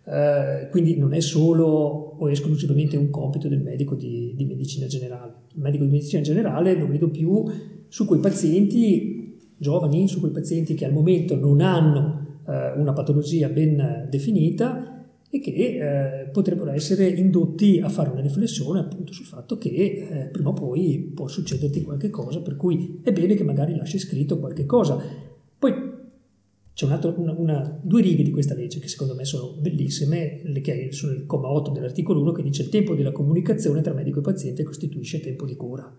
[0.04, 1.66] Uh, quindi non è solo
[2.18, 5.34] o esclusivamente un compito del medico di, di medicina generale.
[5.54, 7.44] Il medico di medicina generale lo vedo più
[7.92, 9.11] su quei pazienti
[9.62, 14.92] giovani, su quei pazienti che al momento non hanno eh, una patologia ben definita
[15.30, 20.28] e che eh, potrebbero essere indotti a fare una riflessione appunto sul fatto che eh,
[20.30, 24.38] prima o poi può succederti qualche cosa, per cui è bene che magari lasci scritto
[24.38, 25.00] qualche cosa.
[25.58, 25.72] Poi
[26.74, 30.42] c'è un altro, una, una, due righe di questa legge che secondo me sono bellissime,
[30.60, 34.18] che sono il comma 8 dell'articolo 1 che dice il tempo della comunicazione tra medico
[34.18, 35.90] e paziente costituisce tempo di cura.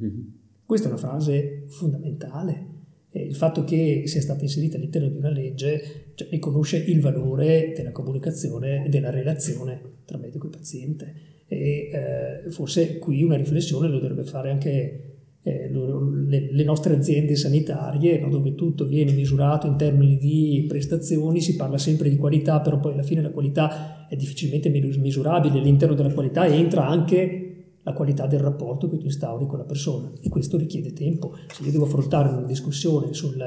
[0.00, 0.20] Mm-hmm.
[0.64, 2.67] Questa è una frase fondamentale
[3.12, 7.92] il fatto che sia stata inserita all'interno di una legge cioè, riconosce il valore della
[7.92, 11.14] comunicazione e della relazione tra medico e paziente.
[11.46, 15.08] E eh, forse qui una riflessione lo dovrebbe fare anche
[15.42, 21.40] eh, le, le, nostre aziende sanitarie no, dove tutto viene misurato in termini di prestazioni,
[21.40, 25.94] si parla sempre di qualità, però poi alla fine la qualità è difficilmente misurabile, all'interno
[25.94, 27.47] della qualità entra anche
[27.88, 31.34] la qualità del rapporto che tu instauri con la persona e questo richiede tempo.
[31.50, 33.42] Se io devo affrontare una discussione sul,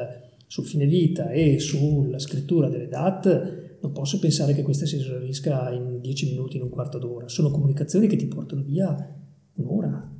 [0.47, 5.71] sul fine vita e sulla scrittura delle DAT, non posso pensare che questa si esaurisca
[5.71, 7.27] in dieci minuti, in un quarto d'ora.
[7.27, 9.15] Sono comunicazioni che ti portano via
[9.53, 10.11] un'ora,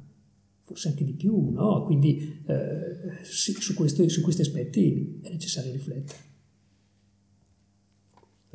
[0.64, 1.84] forse anche di più, no?
[1.86, 6.30] Quindi eh, su, questo, su questi aspetti è necessario riflettere.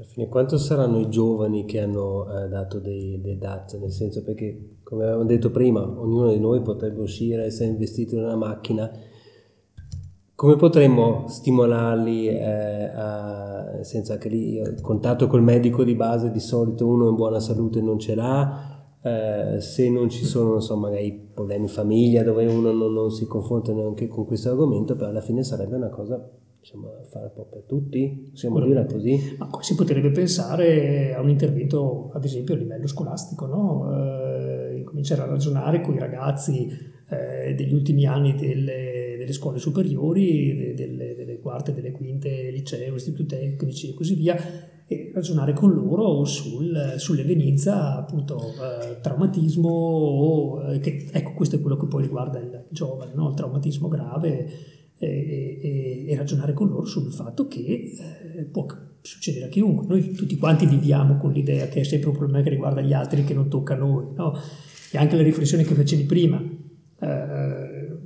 [0.05, 3.79] Fine, quanto saranno i giovani che hanno eh, dato dei, dei DAT?
[3.79, 8.25] Nel senso perché, come avevamo detto prima, ognuno di noi potrebbe uscire, essere investito in
[8.25, 8.91] una macchina.
[10.35, 16.41] Come potremmo stimolarli eh, a, senza che lì il contatto col medico di base di
[16.41, 21.31] solito uno in buona salute non ce l'ha, eh, se non ci sono insomma magari
[21.33, 25.43] problemi famiglia dove uno non, non si confronta neanche con questo argomento, però alla fine
[25.43, 26.23] sarebbe una cosa
[26.67, 29.37] diciamo, fare un po' per tutti, possiamo dire così.
[29.39, 33.95] Ma si potrebbe pensare a un intervento, ad esempio, a livello scolastico, no?
[33.95, 36.69] eh, cominciare a ragionare con i ragazzi
[37.09, 43.37] eh, degli ultimi anni delle, delle scuole superiori, delle, delle, quarte, delle quinte, liceo, istituti
[43.37, 44.37] tecnici e così via,
[44.89, 51.61] e ragionare con loro sul, sull'evenienza appunto eh, traumatismo o, eh, che, ecco questo è
[51.61, 53.31] quello che poi riguarda il giovane, no?
[53.31, 57.95] il traumatismo grave e, e, ragionare con loro sul fatto che
[58.37, 58.67] eh, può
[59.01, 59.87] succedere a chiunque.
[59.87, 63.25] Noi tutti quanti viviamo con l'idea che è sempre un problema che riguarda gli altri
[63.25, 64.07] che non tocca a noi.
[64.15, 64.39] No?
[64.91, 66.43] E anche la riflessione che facevi prima,
[67.01, 67.99] eh,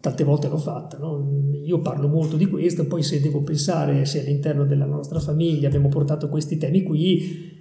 [0.00, 0.98] tante volte l'ho fatta.
[0.98, 1.50] No?
[1.64, 5.88] Io parlo molto di questo, poi se devo pensare se all'interno della nostra famiglia abbiamo
[5.88, 7.56] portato questi temi qui,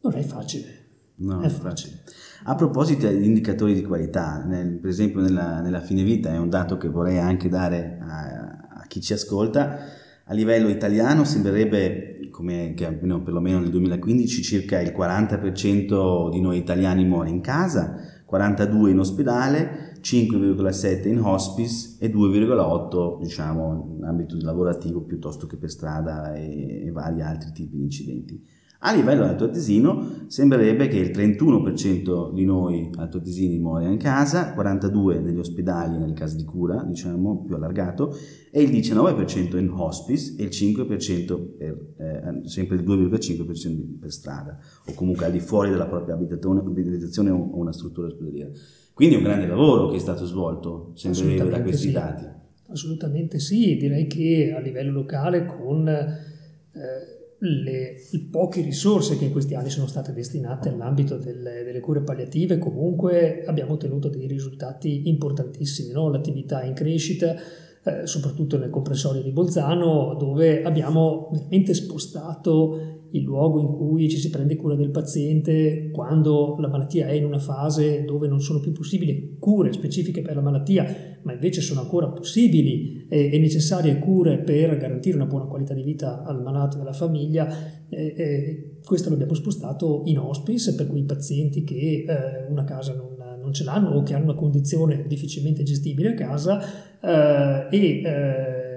[0.00, 0.77] non è facile.
[1.20, 2.02] No, è facile.
[2.44, 6.48] A proposito di indicatori di qualità, nel- per esempio nella, nella fine vita è un
[6.48, 9.78] dato che vorrei anche dare a, a chi ci ascolta,
[10.24, 16.58] a livello italiano sembrerebbe, come che almeno perlomeno nel 2015, circa il 40% di noi
[16.58, 24.36] italiani muore in casa, 42 in ospedale, 5,7 in hospice e 2,8 diciamo in ambito
[24.40, 28.44] lavorativo piuttosto che per strada e, e vari altri tipi di incidenti.
[28.80, 35.38] A livello altoatesino sembrerebbe che il 31% di noi altoatesini muore in casa, 42% negli
[35.38, 38.14] ospedali nelle case di cura, diciamo più allargato,
[38.52, 44.56] e il 19% in hospice e il 5% per, eh, sempre il 2,5% per strada
[44.86, 48.50] o comunque al di fuori della propria abitazione, abitazione o una struttura ospedaliera.
[48.94, 51.92] Quindi è un grande lavoro che è stato svolto, sembrerebbe da questi sì.
[51.92, 52.24] dati.
[52.68, 59.32] Assolutamente sì, direi che a livello locale con eh, le, le poche risorse che in
[59.32, 65.08] questi anni sono state destinate all'ambito delle, delle cure palliative, comunque abbiamo ottenuto dei risultati
[65.08, 65.92] importantissimi.
[65.92, 66.08] No?
[66.08, 67.36] L'attività è in crescita,
[67.84, 74.18] eh, soprattutto nel comprensorio di Bolzano, dove abbiamo veramente spostato il luogo in cui ci
[74.18, 78.60] si prende cura del paziente quando la malattia è in una fase dove non sono
[78.60, 83.98] più possibili cure specifiche per la malattia, ma invece sono ancora possibili e, e necessarie
[83.98, 87.48] cure per garantire una buona qualità di vita al malato e alla famiglia.
[87.88, 93.16] Eh, eh, questo l'abbiamo spostato in hospice per quei pazienti che eh, una casa non,
[93.40, 96.60] non, ce l'hanno o che hanno una condizione difficilmente gestibile a casa
[97.00, 98.67] eh, e eh,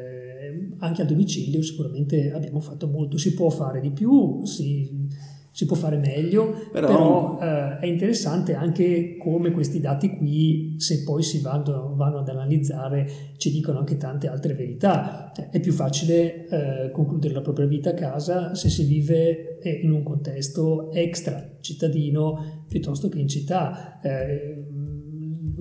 [0.82, 5.08] anche a domicilio sicuramente abbiamo fatto molto, si può fare di più, si,
[5.52, 11.04] si può fare meglio, però, però eh, è interessante anche come questi dati qui, se
[11.04, 15.32] poi si vanno, vanno, ad analizzare, ci dicono anche tante altre verità.
[15.32, 19.92] È più facile eh, concludere la propria vita a casa se si vive eh, in
[19.92, 24.00] un contesto extra cittadino piuttosto che in città.
[24.02, 24.66] Eh,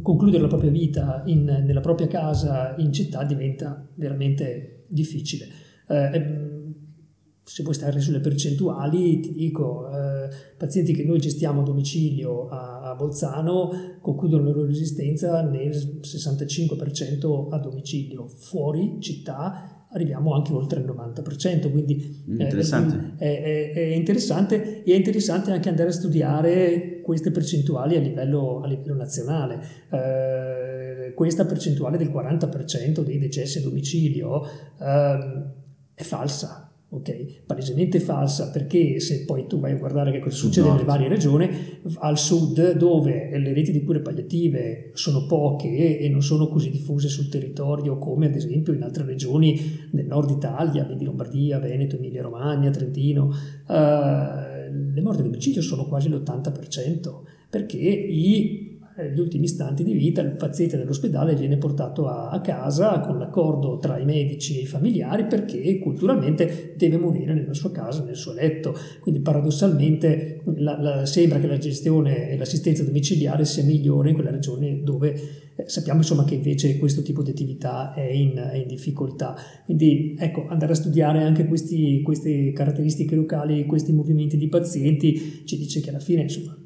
[0.03, 5.47] concludere la propria vita in, nella propria casa in città diventa veramente difficile.
[5.89, 6.49] Eh,
[7.43, 12.91] se vuoi stare sulle percentuali, ti dico, eh, pazienti che noi gestiamo a domicilio a,
[12.91, 20.81] a, Bolzano concludono la loro resistenza nel 65% a domicilio, fuori città arriviamo anche oltre
[20.81, 23.15] il 90%, quindi interessante.
[23.17, 28.61] È, è, è, interessante e è interessante anche andare a studiare queste percentuali a livello,
[28.61, 29.61] a livello nazionale.
[29.91, 34.43] Eh, questa percentuale del 40% dei decessi a domicilio
[34.79, 35.45] eh,
[35.95, 36.65] è falsa.
[36.93, 41.07] Ok, palesemente falsa perché se poi tu vai a guardare che cosa succede nelle varie
[41.07, 41.49] regioni,
[41.99, 47.07] al sud dove le reti di cure palliative sono poche e non sono così diffuse
[47.07, 52.23] sul territorio come ad esempio in altre regioni del nord Italia, vedi Lombardia, Veneto, Emilia
[52.23, 53.33] Romagna, Trentino,
[53.69, 58.70] eh, le morti a domicilio sono quasi l'80% perché i
[59.03, 63.79] negli ultimi istanti di vita il paziente dell'ospedale viene portato a, a, casa con l'accordo
[63.79, 68.33] tra i medici e i familiari perché culturalmente deve morire nella sua casa, nel suo
[68.33, 68.75] letto.
[69.01, 74.31] Quindi paradossalmente la, la, sembra che la gestione e l'assistenza domiciliare sia migliore in quella
[74.31, 75.15] regione dove
[75.57, 79.37] eh, sappiamo insomma che invece questo tipo di attività è in, è in difficoltà.
[79.65, 85.57] Quindi ecco, andare a studiare anche questi, queste caratteristiche locali, questi movimenti di pazienti ci
[85.57, 86.57] dice che alla fine insomma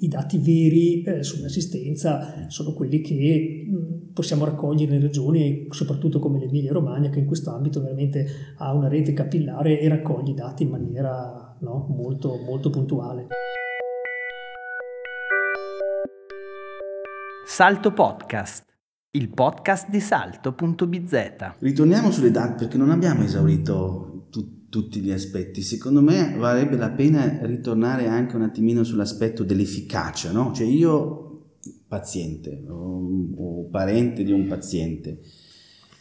[0.00, 6.38] i, dati veri eh, sull'assistenza sono quelli che mh, possiamo raccogliere nelle regioni, soprattutto come
[6.38, 10.64] l'Emilia Romagna, che in questo ambito veramente ha una rete capillare e raccoglie i dati
[10.64, 13.28] in maniera no, molto, molto puntuale.
[17.46, 18.64] Salto Podcast,
[19.12, 21.54] il podcast di salto.bz.
[21.60, 24.15] Ritorniamo sulle date perché non abbiamo esaurito
[24.76, 25.62] tutti gli aspetti.
[25.62, 30.52] Secondo me varrebbe la pena ritornare anche un attimino sull'aspetto dell'efficacia, no?
[30.52, 31.44] Cioè io,
[31.88, 33.00] paziente o,
[33.36, 35.20] o parente di un paziente,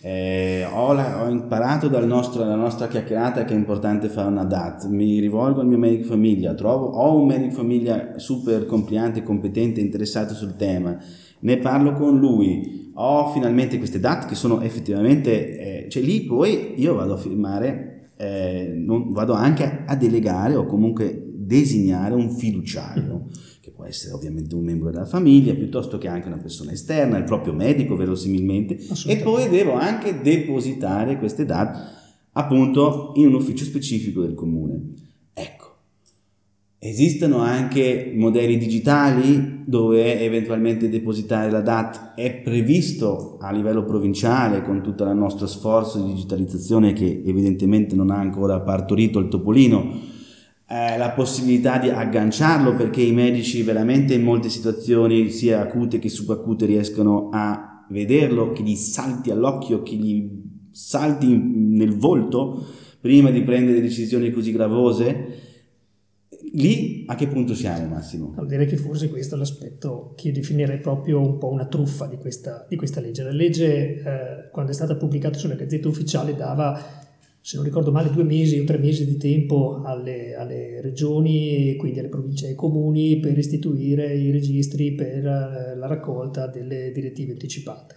[0.02, 5.20] eh, ho, la, ho, imparato dalla nostra chiacchierata che è importante fare una DAT, mi
[5.20, 10.58] rivolgo al mio medico famiglia, trovo, ho un medico famiglia super compliante, competente, interessato sul
[10.58, 10.98] tema,
[11.40, 16.74] ne parlo con lui, ho finalmente queste DAT che sono effettivamente, eh, cioè lì poi
[16.76, 23.28] io vado a firmare eh, non, vado anche a delegare o comunque designare un fiduciario,
[23.62, 27.24] che può essere ovviamente un membro della famiglia, piuttosto che anche una persona esterna, il
[27.24, 31.80] proprio medico verosimilmente, e poi devo anche depositare queste dati
[32.38, 34.94] appunto in un ufficio specifico del comune.
[36.78, 44.84] Esistono anche modelli digitali dove eventualmente depositare la DAT è previsto a livello provinciale con
[44.84, 50.14] tutto il nostro sforzo di digitalizzazione che evidentemente non ha ancora partorito il topolino.
[50.68, 56.10] eh, la possibilità di agganciarlo perché i medici veramente in molte situazioni sia acute che
[56.10, 60.28] subacute riescono a vederlo, che gli salti all'occhio, che gli
[60.72, 62.66] salti nel volto
[63.00, 65.45] prima di prendere decisioni così gravose.
[66.56, 68.32] Lì a che punto siamo Massimo?
[68.32, 72.18] Allora, direi che forse questo è l'aspetto che definirei proprio un po' una truffa di
[72.18, 73.24] questa, di questa legge.
[73.24, 76.82] La legge, eh, quando è stata pubblicata sulla Gazzetta Ufficiale, dava,
[77.42, 82.00] se non ricordo male, due mesi o tre mesi di tempo alle, alle regioni, quindi
[82.00, 87.34] alle province e ai comuni, per istituire i registri per eh, la raccolta delle direttive
[87.34, 87.96] anticipate.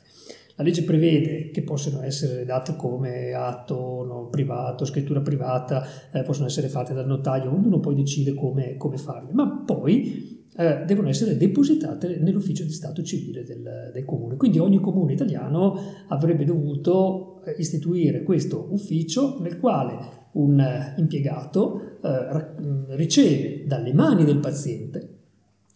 [0.59, 6.47] La legge prevede che possono essere date come atto no, privato, scrittura privata, eh, possono
[6.47, 11.37] essere fatte dal notaio, ognuno poi decide come, come farle, ma poi eh, devono essere
[11.37, 14.37] depositate nell'ufficio di Stato civile del, del, comune.
[14.37, 15.79] Quindi ogni comune italiano
[16.09, 19.97] avrebbe dovuto eh, istituire questo ufficio nel quale
[20.33, 25.19] un eh, impiegato eh, riceve dalle mani del paziente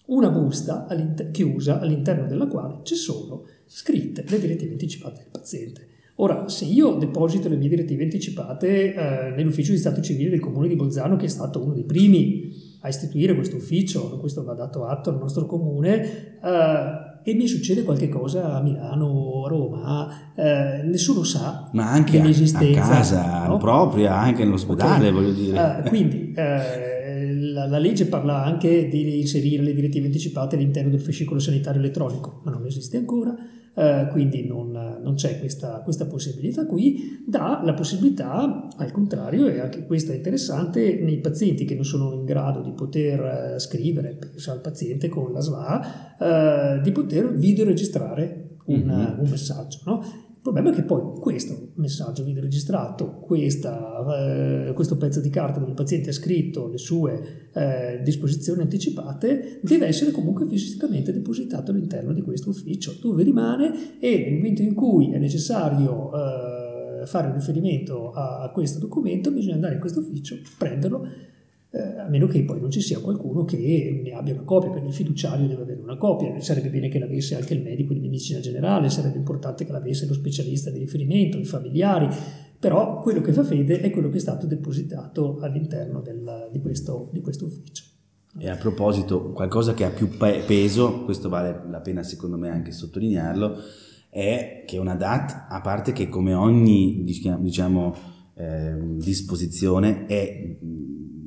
[0.06, 3.44] una busta all'inter- chiusa all'interno della quale ci sono
[3.74, 5.86] scritte le direttive anticipate del paziente.
[6.16, 10.68] Ora, se io deposito le mie direttive anticipate eh, nell'ufficio di Stato civile del comune
[10.68, 14.84] di Bolzano, che è stato uno dei primi a istituire questo ufficio, questo va dato
[14.84, 20.82] atto al nostro comune, eh, e mi succede qualche cosa a Milano, a Roma, eh,
[20.82, 22.20] nessuno sa Ma anche.
[22.20, 23.56] A, a casa no?
[23.56, 25.12] propria, anche nell'ospedale, Okay.
[25.12, 25.78] voglio dire.
[25.84, 31.00] Eh, quindi eh, la, la legge parla anche di inserire le direttive anticipate all'interno del
[31.00, 33.34] fascicolo sanitario elettronico, ma non esiste ancora.
[33.74, 34.70] Eh, quindi non,
[35.02, 40.16] non c'è questa, questa possibilità qui, dà la possibilità, al contrario, e anche questo è
[40.16, 45.08] interessante, nei pazienti che non sono in grado di poter eh, scrivere, penso al paziente
[45.08, 49.16] con la SLA, eh, di poter videoregistrare un, Mhm.
[49.18, 49.78] un messaggio.
[49.86, 50.02] No?
[50.44, 55.70] Il problema è che poi questo messaggio videoregistrato, questa, eh, questo pezzo di carta dove
[55.70, 62.12] il paziente ha scritto le sue eh, disposizioni anticipate, deve essere comunque fisicamente depositato all'interno
[62.12, 68.10] di questo ufficio, dove rimane e nel momento in cui è necessario eh, fare riferimento
[68.10, 71.06] a questo documento, bisogna andare in questo ufficio, prenderlo
[71.74, 74.88] eh, a meno che poi non ci sia qualcuno che ne abbia una copia, perché
[74.88, 78.40] il fiduciario deve avere una copia, sarebbe bene che l'avesse anche il medico di medicina
[78.40, 82.08] generale, sarebbe importante che l'avesse lo specialista di riferimento, i familiari,
[82.58, 87.08] però quello che fa fede è quello che è stato depositato all'interno del- di, questo,
[87.10, 87.84] di questo ufficio.
[88.38, 92.50] E a proposito, qualcosa che ha più pe- peso, questo vale la pena secondo me
[92.50, 93.56] anche sottolinearlo,
[94.10, 97.94] è che una DAT, a parte che come ogni diciamo, diciamo,
[98.34, 100.58] eh, disposizione, è,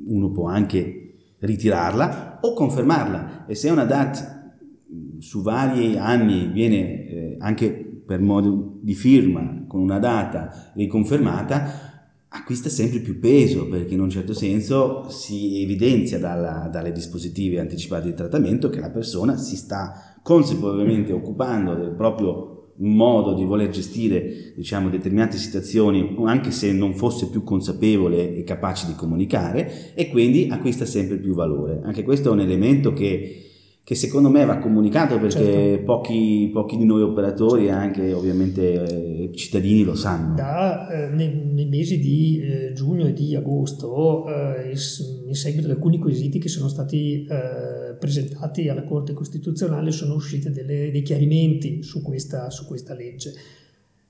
[0.06, 3.46] uno può anche ritirarla o confermarla.
[3.46, 4.50] E se una DAT
[4.88, 11.86] mh, su vari anni viene eh, anche per modo di firma con una data riconfermata,
[12.28, 18.06] acquista sempre più peso perché in un certo senso si evidenzia dalla- dalle dispositive anticipate
[18.06, 24.52] di trattamento che la persona si sta consapevolmente occupando del proprio modo di voler gestire
[24.54, 30.48] diciamo determinate situazioni anche se non fosse più consapevole e capace di comunicare e quindi
[30.50, 33.40] acquista sempre più valore anche questo è un elemento che
[33.86, 35.84] che secondo me va comunicato perché Certo.
[35.84, 40.34] pochi, pochi di noi operatori e anche ovviamente eh, cittadini lo sanno.
[40.34, 44.72] Da, eh, nei, nei mesi di eh, giugno e di agosto, eh,
[45.26, 50.50] in, seguito ad alcuni quesiti che sono stati eh, presentati alla Corte Costituzionale, sono usciti
[50.50, 53.30] dei chiarimenti su questa, su questa legge.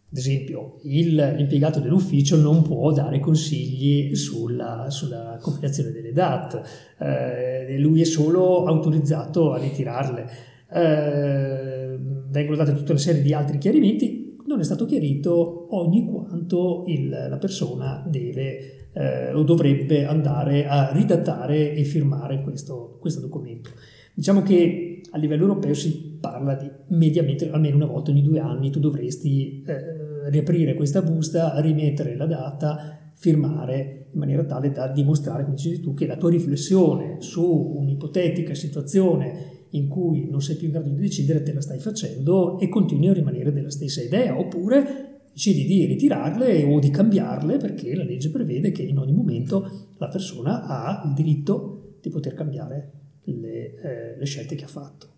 [0.09, 6.63] Ad esempio, il- l'impiegato dell'ufficio non può dare consigli sulla, sulla combinazione delle DAT,
[6.99, 10.31] eh, lui è solo autorizzato a ritirarle.
[10.73, 11.99] Eh,
[12.31, 17.09] vengono date tutta una serie di altri chiarimenti, non è stato chiarito ogni quanto il-
[17.09, 23.71] la persona deve eh, o dovrebbe andare a ridattare e firmare questo, questo documento.
[24.15, 28.71] Diciamo che a livello europeo si parla di mediamente almeno una volta ogni due anni
[28.71, 35.45] tu dovresti eh, riaprire questa busta, rimettere la data, firmare in maniera tale da dimostrare,
[35.45, 40.67] come dicevi tu, che la tua riflessione su un'ipotetica situazione in cui non sei più
[40.67, 44.39] in grado di decidere te la stai facendo e continui a rimanere della stessa idea,
[44.39, 49.71] oppure decidi di ritirarle o di cambiarle perché la legge prevede che in ogni momento
[49.99, 52.93] la persona ha il diritto di poter cambiare
[53.25, 55.09] le, eh, le scelte che ha fatto.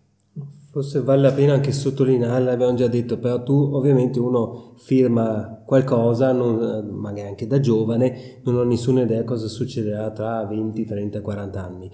[0.71, 6.31] Forse vale la pena anche sottolineare, l'abbiamo già detto, però tu ovviamente uno firma qualcosa,
[6.33, 11.63] non- magari anche da giovane, non ho nessuna idea cosa succederà tra 20, 30, 40
[11.63, 11.89] anni.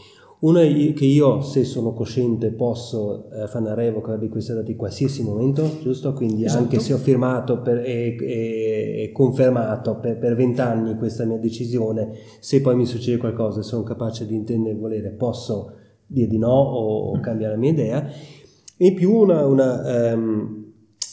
[0.45, 4.71] Una è che io, se sono cosciente, posso eh, fare una revoca di questi dati
[4.71, 6.13] in qualsiasi momento, giusto?
[6.13, 6.61] Quindi Esatto.
[6.61, 12.61] anche se ho firmato per- e, e- e confermato per vent'anni questa mia decisione, se
[12.61, 15.71] poi mi succede qualcosa e sono capace di intendere e volere, posso
[16.05, 18.07] dire di no o, o cambiare la mia idea.
[18.77, 20.64] E in più una, una, ehm,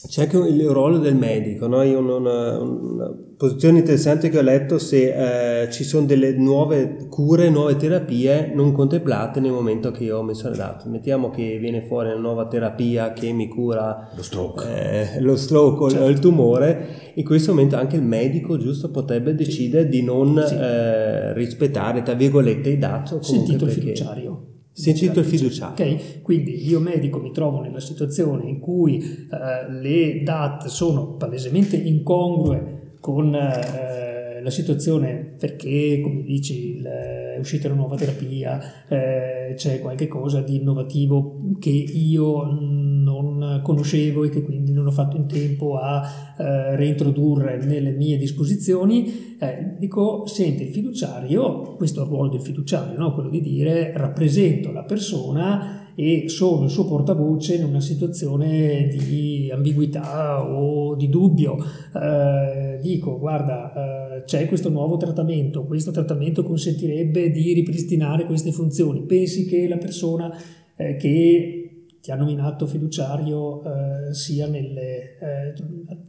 [0.08, 1.82] c'è anche il ruolo del medico, no?
[1.82, 7.50] Io una, una- posizione interessante che ho letto se eh, ci sono delle nuove cure,
[7.50, 10.88] nuove terapie non contemplate nel momento che io ho messo le date.
[10.88, 15.16] Mettiamo che viene fuori una nuova terapia che mi cura Lo stroke.
[15.16, 16.06] eh, lo stroke o Certo.
[16.08, 20.54] il tumore, in questo momento anche il medico giusto potrebbe decidere di non Sì.
[20.54, 23.14] eh, rispettare, tra virgolette, i dati.
[23.14, 24.31] o Sentito il perché- fiduciario.
[24.72, 25.94] Sentito fiduciario.
[25.94, 31.76] Ok, quindi io medico mi trovo nella situazione in cui eh, le DAT sono palesemente
[31.76, 34.11] incongrue con eh,
[34.42, 40.56] la situazione perché, come dici, è uscita una nuova terapia, eh, c'è qualche cosa di
[40.56, 46.76] innovativo che io non conoscevo e che quindi non ho fatto in tempo a eh,
[46.76, 52.98] reintrodurre nelle mie disposizioni, eh, dico, senti, il fiduciario, questo è il ruolo del fiduciario,
[52.98, 53.14] no?
[53.14, 59.50] quello di dire rappresento la persona e sono il suo portavoce in una situazione di
[59.52, 61.56] ambiguità o di dubbio.
[61.94, 69.02] Eh, dico, guarda, eh, c'è questo nuovo trattamento, questo trattamento consentirebbe di ripristinare queste funzioni.
[69.02, 70.34] Pensi che la persona
[70.76, 75.18] eh, che ti ha nominato fiduciario eh, sia nelle...
[75.18, 75.54] eh,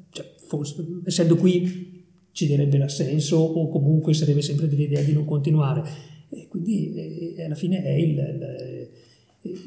[0.09, 1.91] cioè, forse, essendo qui
[2.31, 5.83] ci darebbe l'assenso o comunque sarebbe sempre dell'idea di non continuare.
[6.29, 6.91] E quindi
[7.35, 8.82] eh, alla fine è il, il,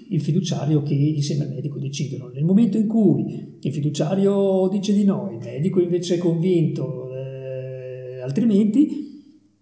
[0.09, 2.29] il fiduciario che insieme al medico decidono.
[2.29, 8.21] Nel momento in cui il fiduciario dice di no, il medico invece è convinto, eh,
[8.21, 9.05] altrimenti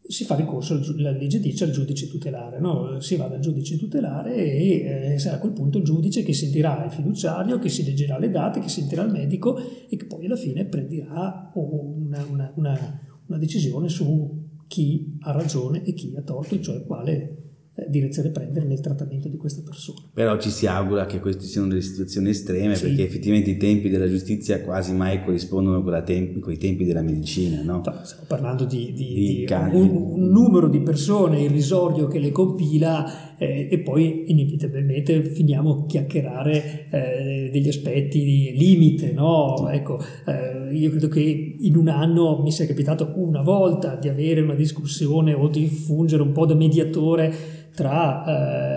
[0.07, 3.01] si fa ricorso, la legge dice, al giudice tutelare, no?
[3.01, 6.85] si va dal giudice tutelare e eh, sarà a quel punto il giudice che sentirà
[6.85, 9.59] il fiduciario, che si leggerà le date, che sentirà il medico
[9.89, 15.83] e che poi alla fine prenderà una, una- una- una decisione su chi ha ragione
[15.85, 17.43] e chi ha torto, cioè quale
[17.89, 19.99] direzione prendere nel trattamento di questa persona.
[20.12, 22.87] Però ci si augura che queste siano delle situazioni estreme Sì.
[22.87, 27.62] perché effettivamente i tempi della giustizia quasi mai corrispondono tempi- con i tempi della medicina,
[27.62, 27.83] no?
[27.85, 32.31] No, Stiamo parlando di, di- Di di un, un numero di persone irrisorio che le
[32.31, 39.12] compila eh, e poi inevitabilmente finiamo a chiacchierare eh, degli aspetti di limite.
[39.12, 39.68] No?
[39.68, 44.41] Ecco, eh, io credo che in un anno mi sia capitato una volta di avere
[44.41, 48.25] una discussione o di fungere un po' da mediatore tra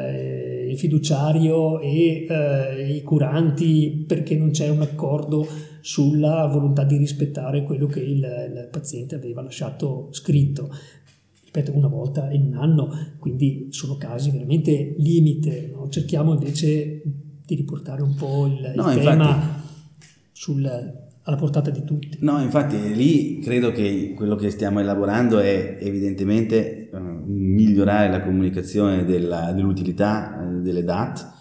[0.09, 5.47] eh, il fiduciario e eh, i curanti perché non c'è un accordo
[5.81, 10.69] sulla volontà di rispettare quello che il, il paziente aveva lasciato scritto.
[11.45, 12.89] Ripeto, una volta in un anno,
[13.19, 15.71] quindi sono casi veramente limite.
[15.73, 15.87] no?
[15.89, 17.01] Cerchiamo invece
[17.45, 19.65] di riportare un po' il, il No, tema infatti-
[20.33, 22.17] sul- alla portata di tutti.
[22.21, 26.97] No, infatti lì credo che quello che stiamo elaborando è evidentemente eh,
[27.27, 31.35] migliorare la comunicazione della- dell'utilità eh, delle DAT.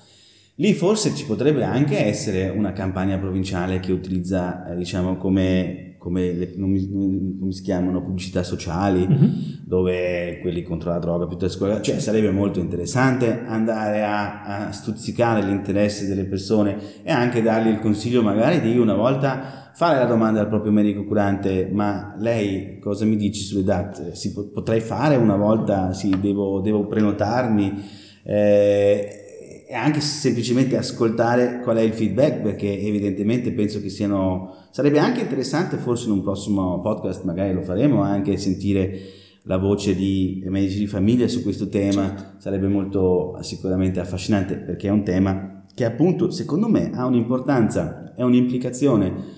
[0.59, 6.33] Lì forse ci potrebbe anche essere una campagna provinciale che utilizza, eh, diciamo, come, come
[6.33, 9.33] le- come si chiamano, pubblicità sociali, Mhm.
[9.67, 15.43] dove quelli contro la droga piuttosto che cioè sarebbe molto interessante andare a, a stuzzicare
[15.45, 20.41] l'interesse delle persone e anche dargli il consiglio magari di una volta fare la domanda
[20.41, 24.13] al proprio medico curante ma lei cosa mi dici sulle DAT?
[24.13, 25.93] Si po- potrei fare una volta?
[25.93, 27.85] Sì, devo, devo prenotarmi
[28.23, 34.99] eh, e anche semplicemente ascoltare qual è il feedback perché evidentemente penso che siano sarebbe
[34.99, 38.99] anche interessante forse in un prossimo podcast magari lo faremo anche sentire
[39.43, 44.91] la voce di medici di famiglia su questo tema sarebbe molto sicuramente affascinante perché è
[44.91, 49.36] un tema che appunto secondo me ha un'importanza e un'implicazione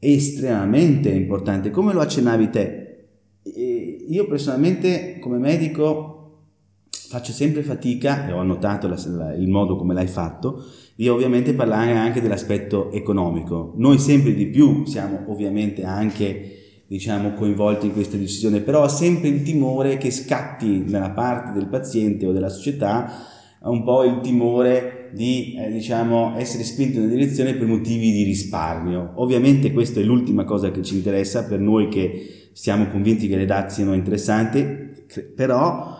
[0.00, 1.70] estremamente importante.
[1.70, 2.86] Come lo accennavi te?
[4.08, 6.16] Io personalmente come medico
[6.90, 11.96] faccio sempre fatica e ho notato la- il modo come l'hai fatto di ovviamente parlare
[11.96, 13.74] anche dell'aspetto economico.
[13.76, 19.28] Noi sempre di più siamo ovviamente anche diciamo coinvolti in questa decisione però ho sempre
[19.28, 23.12] il timore che scatti nella parte del paziente o della società
[23.68, 28.22] un po' il timore di eh, diciamo essere spinto in una direzione per motivi di
[28.22, 29.12] risparmio.
[29.16, 33.44] Ovviamente questa è l'ultima cosa che ci interessa per noi che siamo convinti che le
[33.44, 34.88] dati siano interessanti
[35.34, 35.98] però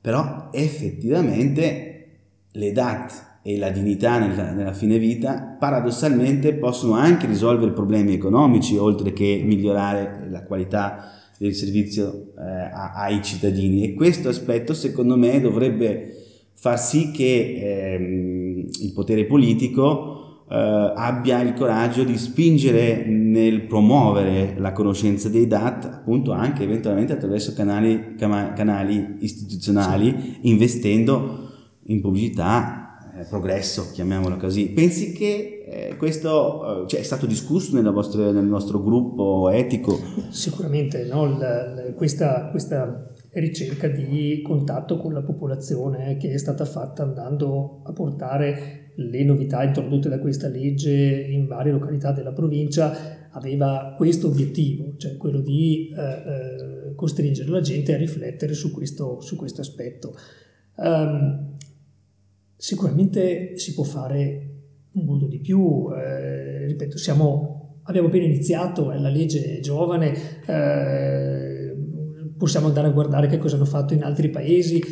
[0.00, 2.06] però effettivamente
[2.50, 8.76] le DAT e la dignità nella, nella fine vita paradossalmente possono anche risolvere problemi economici
[8.76, 13.84] oltre che migliorare la qualità del servizio eh, ai cittadini.
[13.84, 16.21] E questo aspetto secondo me dovrebbe
[16.62, 24.54] far sì che ehm, il potere politico eh, abbia il coraggio di spingere nel promuovere
[24.58, 30.38] la conoscenza dei DAT, appunto anche eventualmente attraverso canali, canali istituzionali, sì.
[30.42, 31.50] investendo
[31.86, 34.68] in pubblicità, eh, progresso, chiamiamolo così.
[34.68, 39.98] Pensi che eh, questo eh, cioè, è stato discusso vostre, nel nostro gruppo etico?
[40.30, 41.24] Sicuramente, no?
[41.24, 47.80] l, l, questa, questa ricerca di contatto con la popolazione che è stata fatta andando
[47.84, 54.28] a portare le novità introdotte da questa legge in varie località della provincia aveva questo
[54.28, 59.62] obiettivo, cioè quello di eh, eh, costringere la gente a riflettere su questo, su questo
[59.62, 60.14] aspetto.
[60.74, 61.56] Um,
[62.56, 64.48] sicuramente si può fare
[64.92, 70.12] molto di più, eh, ripeto, siamo, abbiamo appena iniziato, è la legge giovane,
[70.46, 71.51] eh,
[72.42, 74.82] possiamo andare a guardare che cosa hanno fatto in altri paesi,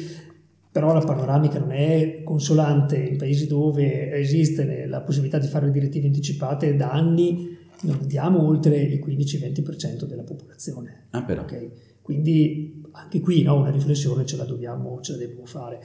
[0.71, 5.73] però la panoramica non è consolante in paesi dove esiste la possibilità di fare le
[5.73, 11.07] direttive anticipate da anni non andiamo oltre il 15-20% della popolazione.
[11.11, 11.43] Ah, però.
[11.43, 11.73] Okay?
[12.01, 15.81] Quindi anche qui no, una riflessione ce la, dobbiamo, ce la dobbiamo fare.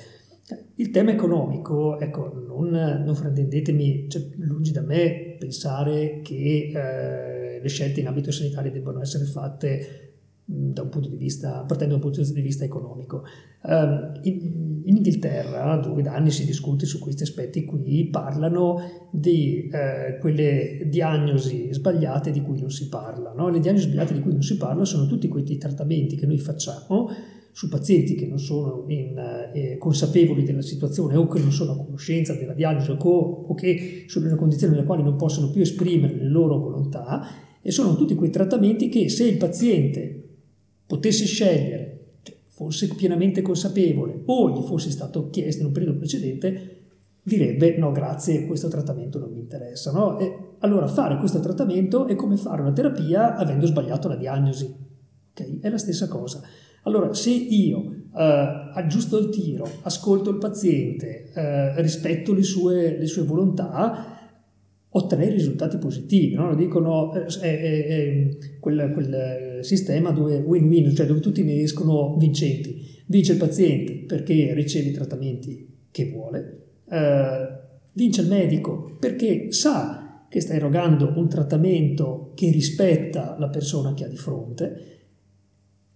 [0.76, 2.70] Il tema economico, ecco, non,
[3.04, 9.02] non fraintendetemi, cioè, lungi da me pensare che eh, le scelte in ambito sanitario debbano
[9.02, 10.05] essere fatte
[10.48, 13.24] da un punto di vista, partendo da un punto di vista economico.
[13.64, 19.68] Um, in, in, Inghilterra, dove da anni si discute su questi aspetti qui, parlano di
[19.72, 23.34] eh, quelle diagnosi sbagliate di cui non si parla.
[23.34, 23.50] No?
[23.50, 27.10] Le diagnosi sbagliate di cui non si parla sono tutti quei trattamenti che noi facciamo
[27.52, 29.18] su pazienti che non sono in,
[29.54, 34.04] eh, consapevoli della situazione o che non sono a conoscenza della diagnosi o, o che
[34.08, 37.26] sono in una condizione nella quale non possono più esprimere le loro volontà
[37.62, 40.25] e sono tutti quei trattamenti che se il paziente
[40.86, 46.84] potesse scegliere, cioè, fosse pienamente consapevole o gli fosse stato chiesto in un periodo precedente,
[47.24, 49.92] direbbe no grazie, questo trattamento non mi interessa.
[49.92, 50.18] No?
[50.60, 54.74] allora fare questo trattamento è come fare una terapia avendo sbagliato la diagnosi.
[55.32, 55.60] Okay?
[55.60, 56.42] È la stessa cosa.
[56.84, 63.08] Allora se io eh, aggiusto il tiro, ascolto il paziente, eh, rispetto le sue, le
[63.08, 64.15] sue volontà,
[64.98, 66.50] ottenere risultati positivi, no?
[66.50, 71.62] lo dicono, eh, è, è, è quel, quel, sistema dove win-win, cioè dove tutti ne
[71.62, 72.94] escono vincenti.
[73.08, 77.48] Vince il paziente perché riceve i trattamenti che vuole, eh,
[77.94, 84.06] vince il medico perché sa che sta erogando un trattamento che rispetta la persona che
[84.06, 85.00] ha di fronte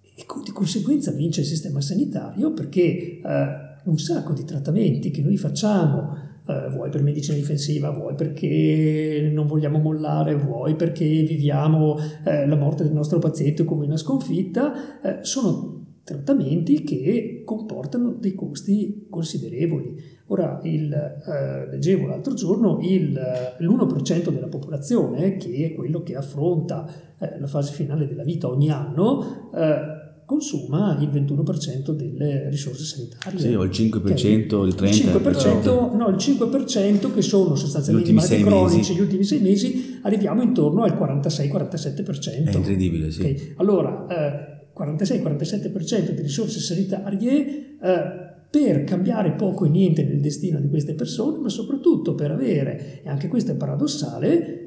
[0.02, 3.48] e di conseguenza vince il sistema sanitario perché eh,
[3.86, 9.46] un sacco di trattamenti che noi facciamo eh, vuoi per medicina difensiva, vuoi perché non
[9.46, 15.20] vogliamo mollare, vuoi perché viviamo eh, la morte del nostro paziente come una sconfitta, eh,
[15.24, 20.18] sono trattamenti che comportano dei costi considerevoli.
[20.32, 23.20] Ora, il, eh, leggevo l'altro giorno, il,
[23.60, 26.88] l'1% della popolazione, che è quello che affronta
[27.20, 29.99] eh, la fase finale della vita ogni anno, eh,
[30.30, 33.40] consuma il 21% delle risorse sanitarie.
[33.40, 34.68] Sì, o il 5%, okay.
[34.68, 34.84] il 30%.
[34.84, 39.98] Il 5%, no, il 5% che sono sostanzialmente i malati cronici gli ultimi sei mesi,
[40.04, 42.46] arriviamo intorno al 46-47%.
[42.46, 43.22] È incredibile, sì.
[43.22, 43.54] Okay.
[43.56, 50.70] Allora, eh, 46-47% di risorse sanitarie eh, per cambiare poco e niente nel destino di
[50.70, 54.59] queste persone, ma soprattutto per avere, e anche questo è paradossale,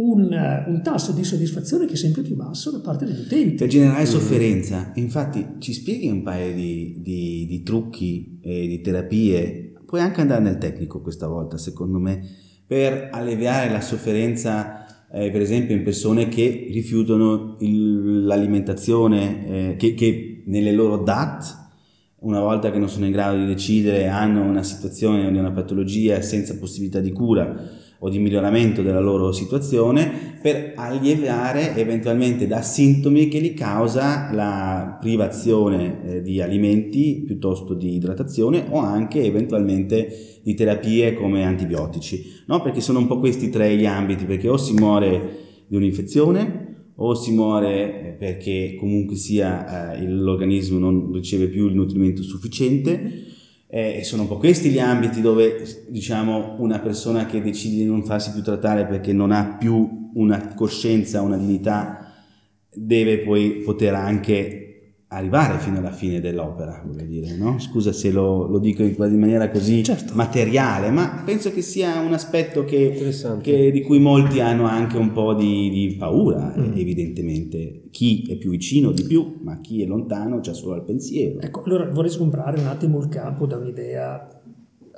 [0.00, 3.54] un, un, tasso di soddisfazione che è sempre più basso da parte degli utenti.
[3.56, 9.72] Per generare sofferenza, infatti ci spieghi un paio di, di, di trucchi e di terapie,
[9.84, 12.20] puoi anche andare nel tecnico questa volta secondo me,
[12.66, 19.94] per alleviare la sofferenza eh, per esempio in persone che rifiutano il, l'alimentazione, eh, che,
[19.94, 21.66] che nelle loro DAT
[22.20, 26.20] una volta che non sono in grado di decidere hanno una situazione o una patologia
[26.20, 33.28] senza possibilità di cura o di miglioramento della loro situazione per alleviare eventualmente da sintomi
[33.28, 40.54] che li causa la privazione eh, di alimenti piuttosto di idratazione o anche eventualmente di
[40.54, 42.62] terapie come antibiotici, no?
[42.62, 46.66] perché sono un po' questi tre gli ambiti, perché o si muore di un'infezione
[47.00, 53.27] o si muore eh, perché comunque sia eh, l'organismo non riceve più il nutrimento sufficiente
[53.70, 58.04] eh, sono un po' questi gli ambiti dove diciamo una persona che decide di non
[58.04, 62.12] farsi più trattare perché non ha più una coscienza, una dignità,
[62.72, 64.67] deve poi poter anche
[65.10, 67.58] arrivare fino alla fine dell'opera, voglio dire, no?
[67.58, 70.14] Scusa se lo, lo dico in, maniera così certo.
[70.14, 75.12] materiale, ma penso che sia un aspetto che, che, di cui molti hanno anche un
[75.12, 76.76] po' di, di paura, mm.
[76.76, 77.82] evidentemente.
[77.90, 81.40] Chi è più vicino di più, ma chi è lontano c'è solo il pensiero.
[81.40, 84.28] Ecco, allora vorrei sgombrare un attimo il campo da un'idea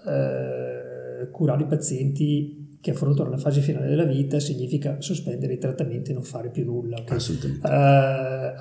[0.07, 6.11] eh, curare i pazienti che affrontano la fase finale della vita significa sospendere i trattamenti
[6.11, 6.99] e non fare più nulla.
[6.99, 7.17] Okay?
[7.17, 7.69] Assolutamente.
[7.69, 8.55] Eh,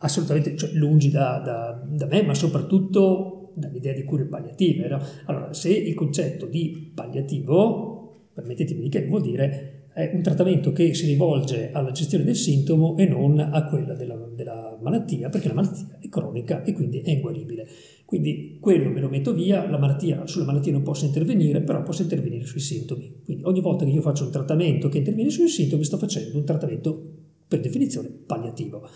[0.00, 4.88] assolutamente cioè, lungi da, da, da, me, ma soprattutto dall'idea di cure palliative.
[4.88, 5.00] No?
[5.26, 10.94] Allora, se il concetto di palliativo, permettetemi di che vuol dire è un trattamento che
[10.94, 15.54] si rivolge alla gestione del sintomo e non a quella della, della, malattia, perché la
[15.54, 17.66] malattia è cronica e quindi è inguaribile.
[18.04, 22.02] Quindi quello me lo metto via, la malattia, sulla malattia non posso intervenire, però posso
[22.02, 23.20] intervenire sui sintomi.
[23.24, 26.44] Quindi ogni volta che io faccio un trattamento che interviene sui sintomi, sto facendo un
[26.44, 28.88] trattamento per definizione palliativo.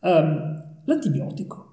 [0.00, 1.66] Um, l'antibiotico.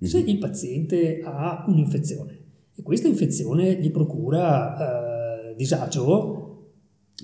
[0.00, 0.28] Se mhm.
[0.28, 2.38] il paziente ha un'infezione
[2.74, 6.48] e questa infezione gli procura uh, disagio,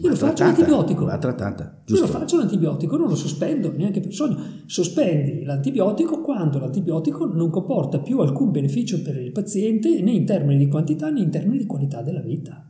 [0.00, 1.04] io lo faccio l'antibiotico.
[1.04, 1.76] Va trattata.
[1.84, 2.04] Giusto.
[2.04, 4.36] Io lo faccio l'antibiotico, non lo sospendo neanche per sogno.
[4.66, 10.58] Sospendi l'antibiotico quando l'antibiotico non comporta più alcun beneficio per il paziente né in termini
[10.58, 12.68] di quantità né in termini di qualità della vita.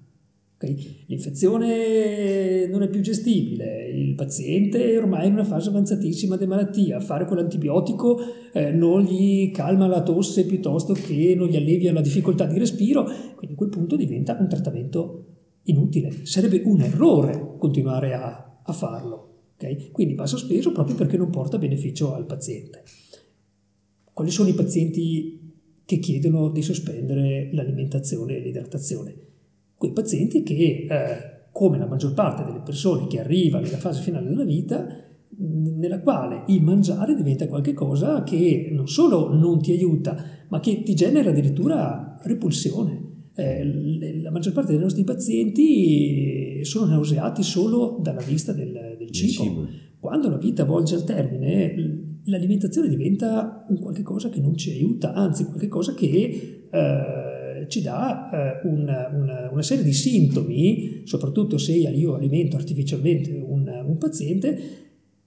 [0.65, 1.05] Okay?
[1.07, 7.01] L'infezione non è più gestibile, il paziente è ormai in una fase avanzatissima di malattia,
[7.01, 8.19] fare quell'antibiotico
[8.53, 13.05] eh, non gli calma la tosse piuttosto che non gli allevia la difficoltà di respiro,
[13.37, 15.27] quindi a quel punto diventa un trattamento
[15.65, 19.33] inutile, sarebbe un errore continuare a, a farlo.
[19.55, 19.91] Okay?
[19.93, 22.83] Quindi va sospeso proprio perché non porta beneficio al paziente.
[24.13, 25.41] Quali sono i pazienti
[25.85, 29.17] che chiedono di sospendere l'alimentazione e l'idratazione?
[29.77, 34.29] Quei pazienti che, eh, come la maggior parte delle persone che arrivano nella fase finale
[34.29, 34.87] della vita,
[35.37, 40.17] nella quale il mangiare diventa qualcosa che non solo non ti aiuta,
[40.49, 47.43] ma che ti genera addirittura repulsione eh, la maggior parte dei nostri pazienti sono nauseati
[47.43, 49.43] solo dalla vista del, del cibo.
[49.43, 49.69] cibo.
[49.99, 55.15] Quando la vita volge al termine, l'alimentazione diventa un qualche cosa che non ci aiuta,
[55.15, 57.34] anzi qualche cosa che eh,
[57.69, 63.85] ci dà eh, una, una, una, serie di sintomi, soprattutto se io alimento artificialmente un,
[63.87, 64.59] un paziente,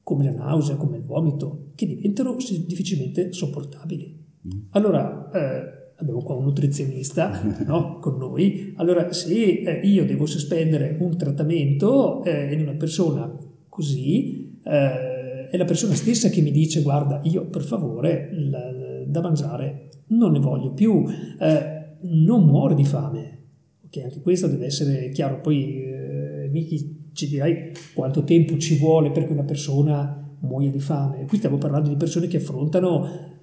[0.03, 2.35] come la nausea, come il vomito, che diventano
[2.65, 4.25] difficilmente sopportabili.
[4.47, 4.59] Mm.
[4.71, 10.97] Allora, eh, abbiamo qua un nutrizionista no, con noi, allora se eh, io devo sospendere
[10.99, 13.35] un trattamento eh, in una persona
[13.67, 18.59] così, eh, è la persona stessa che mi dice guarda io per favore la,
[19.05, 21.05] da mangiare non ne voglio più,
[21.39, 21.76] eh,
[22.09, 23.39] non muore di fame,
[23.85, 29.11] ok anche questo deve essere chiaro, poi eh, Miki ci dirai quanto tempo ci vuole
[29.11, 33.35] perché una persona muoia di fame, qui stiamo parlando di persone che affrontano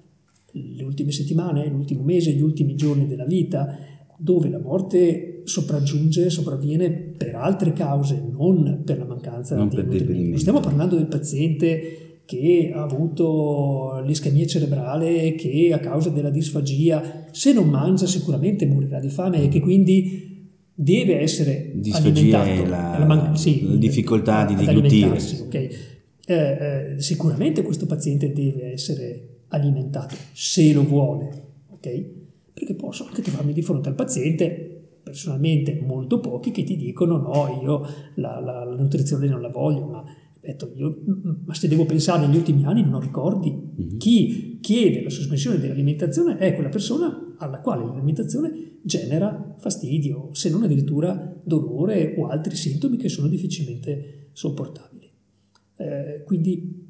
[0.51, 3.77] le ultime settimane, l'ultimo mese, gli ultimi giorni della vita,
[4.17, 10.37] dove la morte sopraggiunge, sopravviene per altre cause, non per la mancanza non di nutrimento.
[10.37, 17.53] Stiamo parlando del paziente che ha avuto l'ischemia cerebrale, che a causa della disfagia, se
[17.53, 22.69] non mangia sicuramente morirà di fame e che quindi deve essere disfagia alimentato.
[22.69, 25.17] La, la, man- sì, la difficoltà di deglutire.
[25.45, 25.69] Okay.
[26.27, 32.03] Eh, eh, sicuramente questo paziente deve essere alimentato, se lo vuole, ok?
[32.53, 34.71] Perché posso anche trovarmi di fronte al paziente,
[35.03, 39.85] personalmente molto pochi, che ti dicono no, io la, la, la nutrizione non la voglio,
[39.85, 40.03] ma,
[40.45, 41.01] detto, io,
[41.45, 43.51] ma se devo pensare negli ultimi anni non ho ricordi.
[43.51, 43.97] Mm-hmm.
[43.97, 50.63] Chi chiede la sospensione dell'alimentazione è quella persona alla quale l'alimentazione genera fastidio, se non
[50.63, 55.11] addirittura dolore o altri sintomi che sono difficilmente sopportabili.
[55.77, 56.83] Eh, quindi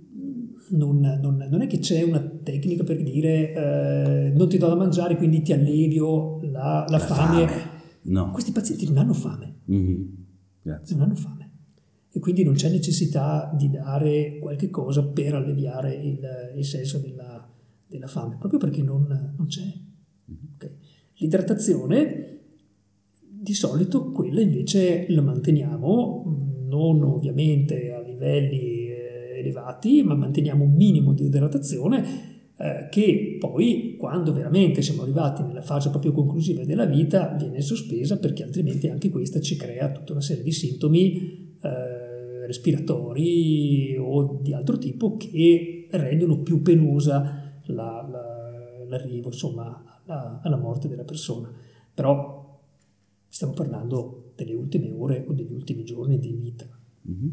[0.69, 4.75] non, non, non, è che c'è una tecnica per dire eh, non ti do da
[4.75, 7.47] mangiare quindi ti allevio la, la, la fame.
[7.47, 7.73] fame.
[8.03, 8.31] No.
[8.31, 9.55] Questi pazienti non hanno fame.
[9.71, 10.03] Mm-hmm.
[10.63, 11.44] Non hanno fame.
[12.15, 17.45] E quindi non c'è necessità di dare qualche cosa per alleviare il, il senso della,
[17.85, 19.61] della, fame, proprio perché non, non c'è.
[19.61, 20.53] Mm-hmm.
[20.55, 20.71] Okay.
[21.15, 22.39] L'idratazione,
[23.19, 28.87] di solito quella invece la manteniamo, non ovviamente a livelli
[29.39, 35.61] elevati, ma manteniamo un minimo di idratazione eh, che poi, quando veramente siamo arrivati nella
[35.61, 40.21] fase proprio conclusiva della vita, viene sospesa perché altrimenti anche questa ci crea tutta una
[40.21, 42.04] serie di sintomi eh,
[42.47, 50.57] respiratori o di altro tipo che rendono più penosa la, la, l'arrivo insomma, alla, alla
[50.57, 51.51] morte della persona.
[51.93, 52.59] Però
[53.27, 56.65] stiamo parlando delle ultime ore o degli ultimi giorni di vita.
[57.09, 57.29] Mm-hmm.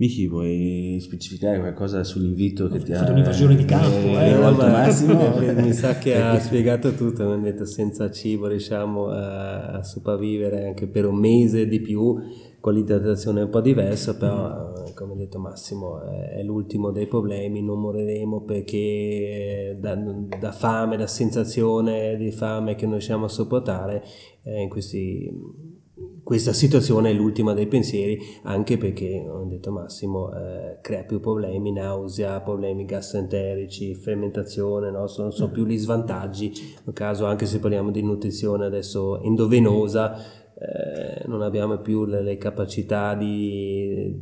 [0.00, 4.70] Michi, vuoi specificare qualcosa sull'invito che ti ha fatto un'invasione di campo, eh, rivolto ma-
[4.70, 5.36] Massimo?
[5.60, 10.64] mi sa che ha spiegato tutto, mi ha detto senza cibo riusciamo a, a sopravvivere
[10.68, 12.16] anche per un mese di più
[12.60, 16.90] con l'idratazione è un po' diversa, però eh, come ha detto Massimo è, è l'ultimo
[16.90, 22.92] dei problemi, non moriremo perché eh, da, da fame, da sensazione di fame che non
[22.92, 24.04] riusciamo a sopportare
[24.42, 25.78] eh, in questi
[26.22, 31.18] questa situazione è l'ultima dei pensieri, anche perché, come ha detto Massimo, eh, crea più
[31.18, 35.06] problemi, nausea, problemi gastroenterici, fermentazione, no?
[35.08, 36.52] sono, sono più gli svantaggi.
[36.84, 42.36] Nel caso, anche se parliamo di nutrizione adesso endovenosa, eh, non abbiamo più le, le
[42.36, 44.14] capacità di,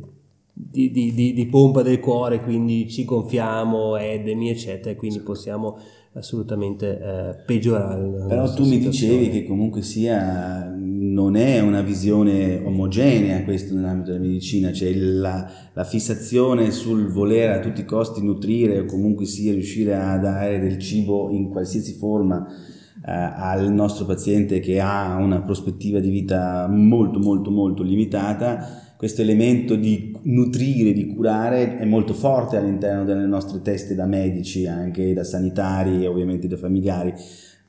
[0.53, 5.77] di, di, di- pompa del cuore, quindi ci gonfiamo, edemi, eccetera, e quindi possiamo
[6.13, 8.25] assolutamente eh, peggiorare.
[8.27, 14.23] Però tu mi dicevi che comunque sia, non è una visione omogenea questo nell'ambito della
[14.23, 19.51] medicina, cioè la, la fissazione sul voler a tutti i costi nutrire o comunque sia
[19.51, 22.47] riuscire a dare del cibo in qualsiasi forma
[23.09, 29.75] al nostro paziente che ha una prospettiva di vita molto molto molto limitata, questo elemento
[29.75, 35.23] di nutrire, di curare è molto forte all'interno delle nostre teste da medici, anche da
[35.23, 37.13] sanitari e ovviamente da familiari.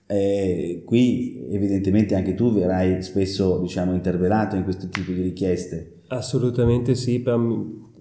[0.07, 6.01] Eh, qui evidentemente anche tu verrai spesso diciamo interpellato in questo tipo di richieste.
[6.09, 7.21] Assolutamente sì,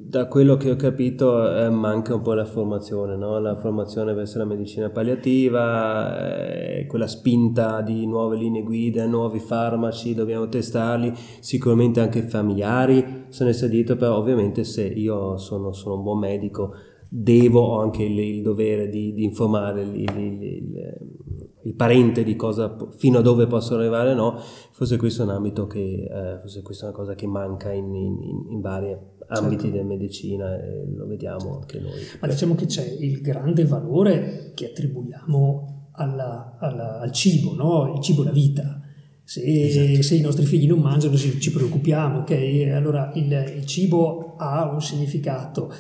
[0.10, 3.38] da quello che ho capito eh, manca un po' la formazione, no?
[3.40, 6.32] la formazione verso la medicina palliativa,
[6.78, 13.44] eh, quella spinta di nuove linee guida, nuovi farmaci, dobbiamo testarli, sicuramente anche familiari se
[13.44, 16.74] ne è sentito, però ovviamente se io sono, sono un buon medico
[17.08, 20.42] devo anche il, il dovere di, di informare il, il-
[21.64, 24.38] il- parente di cosa, fino a dove posso arrivare o no,
[24.72, 27.94] forse questo è un ambito che, eh, forse questa è una cosa che manca in,
[27.94, 28.96] in, in- in vari
[29.30, 29.78] ambiti Certo.
[29.78, 32.00] della medicina e lo vediamo anche noi.
[32.20, 37.94] Ma diciamo che c'è il grande valore che attribuiamo alla- alla- al cibo, no?
[37.96, 38.82] Il cibo è la vita.
[39.24, 40.02] Se, Esatto.
[40.02, 42.32] se i nostri figli non mangiano ci, ci preoccupiamo, ok?
[42.74, 45.72] Allora il, il cibo ha un significato.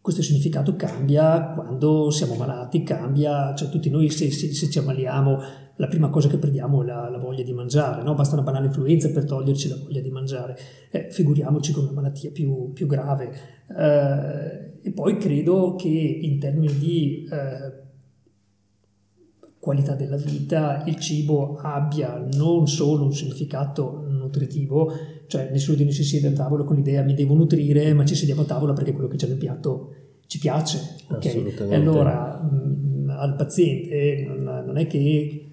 [0.00, 5.38] Questo significato cambia quando siamo malati, cambia, cioè tutti noi se, se- se ci ammaliamo
[5.82, 8.14] la prima cosa che perdiamo è la, la voglia di mangiare, no?
[8.14, 10.56] basta una banale influenza per toglierci la voglia di mangiare,
[10.92, 13.32] Eh, figuriamoci con una malattia più, più grave.
[13.76, 17.80] Eh, e poi credo che in termini di eh,
[19.58, 24.92] qualità della vita il cibo abbia non solo un significato nutritivo,
[25.26, 28.14] cioè nessuno di noi si siede a tavola con l'idea mi devo nutrire, ma ci
[28.14, 29.94] sediamo a tavola perché quello che c'è nel piatto
[30.28, 30.78] ci piace.
[31.08, 31.26] ok?
[31.26, 31.74] Assolutamente.
[31.74, 35.46] E allora mh, al paziente non, non è che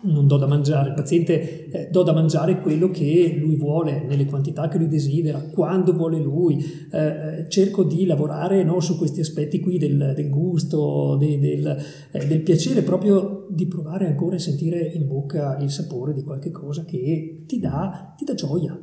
[0.00, 4.26] non do da mangiare, il paziente eh, do da mangiare quello che lui vuole, nelle
[4.26, 9.20] quantità che lui desidera, quando vuole lui, Eh, eh, cerco di lavorare no, su questi
[9.20, 11.76] aspetti qui del, del gusto, de- del,
[12.12, 16.50] eh, del piacere, proprio di provare ancora a sentire in bocca il sapore di qualche
[16.50, 18.78] cosa che ti dà, ti dà gioia.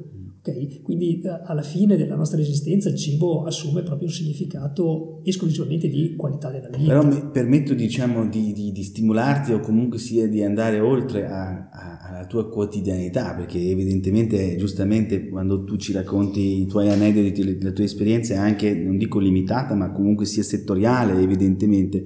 [0.45, 0.81] Ok?
[0.81, 6.15] Quindi eh, alla fine della nostra esistenza il cibo assume proprio un significato esclusivamente di
[6.15, 6.85] qualità della vita.
[6.87, 11.69] Però mi permetto diciamo di, di- di stimolarti o comunque sia di andare oltre a-
[11.71, 17.57] a- alla tua quotidianità perché evidentemente giustamente quando tu ci racconti i tuoi aneddoti, le,
[17.59, 22.03] le tue esperienze è anche non dico limitata ma comunque sia settoriale evidentemente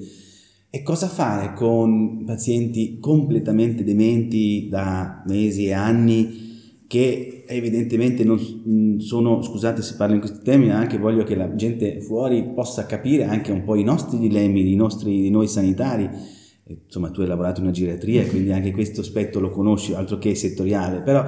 [0.70, 6.48] e cosa fare con pazienti completamente dementi da mesi e anni
[6.88, 11.56] che evidentemente non mh, sono, scusate se parlo in questi termini, anche voglio che la
[11.56, 16.10] gente fuori possa capire anche un po' i nostri dilemmi, i nostri, di noi sanitari.
[16.86, 20.36] Insomma, tu hai lavorato in una geriatria, quindi anche questo aspetto lo conosci, altro che
[20.36, 21.26] settoriale, però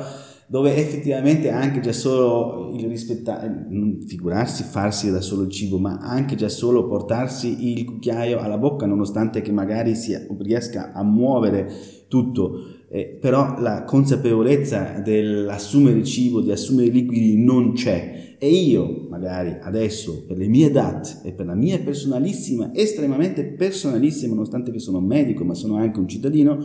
[0.52, 5.98] dove effettivamente anche già solo il rispettare, non figurarsi farsi da solo il cibo, ma
[6.02, 11.72] anche già solo portarsi il cucchiaio alla bocca, nonostante che magari si riesca a muovere
[12.10, 18.36] tutto, eh, però la consapevolezza dell'assumere cibo, di assumere liquidi non c'è.
[18.38, 24.34] E io magari adesso per le mie DAT e per la mia personalissima, estremamente personalissima,
[24.34, 26.62] nonostante che sono medico ma sono anche un cittadino,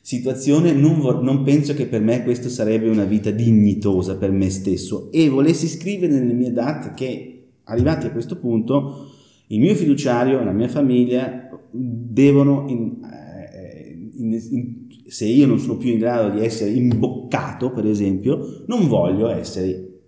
[0.00, 4.48] situazione non, vor- non penso che per me questo sarebbe una vita dignitosa per me
[4.50, 5.10] stesso.
[5.10, 9.10] E volessi scrivere nelle mie DAT che arrivati a questo punto
[9.48, 15.76] il mio fiduciario, la mia famiglia devono in- eh, in- in- se io non sono
[15.76, 20.00] più in grado di essere imboccato, per esempio, non voglio essere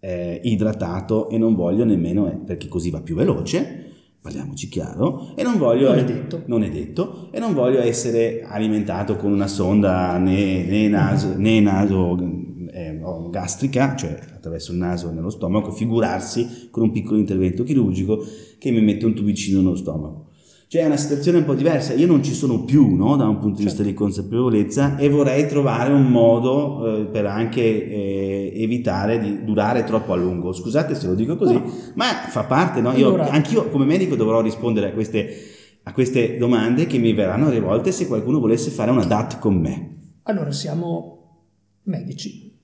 [0.00, 5.42] eh, idratato e non voglio nemmeno, eh, perché così va più veloce, parliamoci chiaro, e
[5.42, 5.88] non voglio...
[5.90, 6.42] Non è detto.
[6.46, 11.60] Non è detto, e non voglio essere alimentato con una sonda né, né naso, né
[11.60, 12.16] naso
[12.72, 13.00] eh,
[13.30, 18.24] gastrica, cioè attraverso il naso nello stomaco, figurarsi con un piccolo intervento chirurgico
[18.58, 20.30] che mi mette un tubicino nello stomaco.
[20.72, 23.14] Cioè è una situazione un po' diversa, io non ci sono più no?
[23.16, 23.90] da un punto di vista certo.
[23.90, 30.14] di consapevolezza e vorrei trovare un modo eh, per anche eh, evitare di durare troppo
[30.14, 30.54] a lungo.
[30.54, 31.70] Scusate se lo dico così, no.
[31.94, 32.90] ma fa parte, no?
[32.92, 35.28] Io, anch'io come medico dovrò rispondere a queste,
[35.82, 39.96] a queste domande che mi verranno rivolte se qualcuno volesse fare una DAT con me.
[40.22, 41.50] Allora siamo
[41.82, 42.58] medici,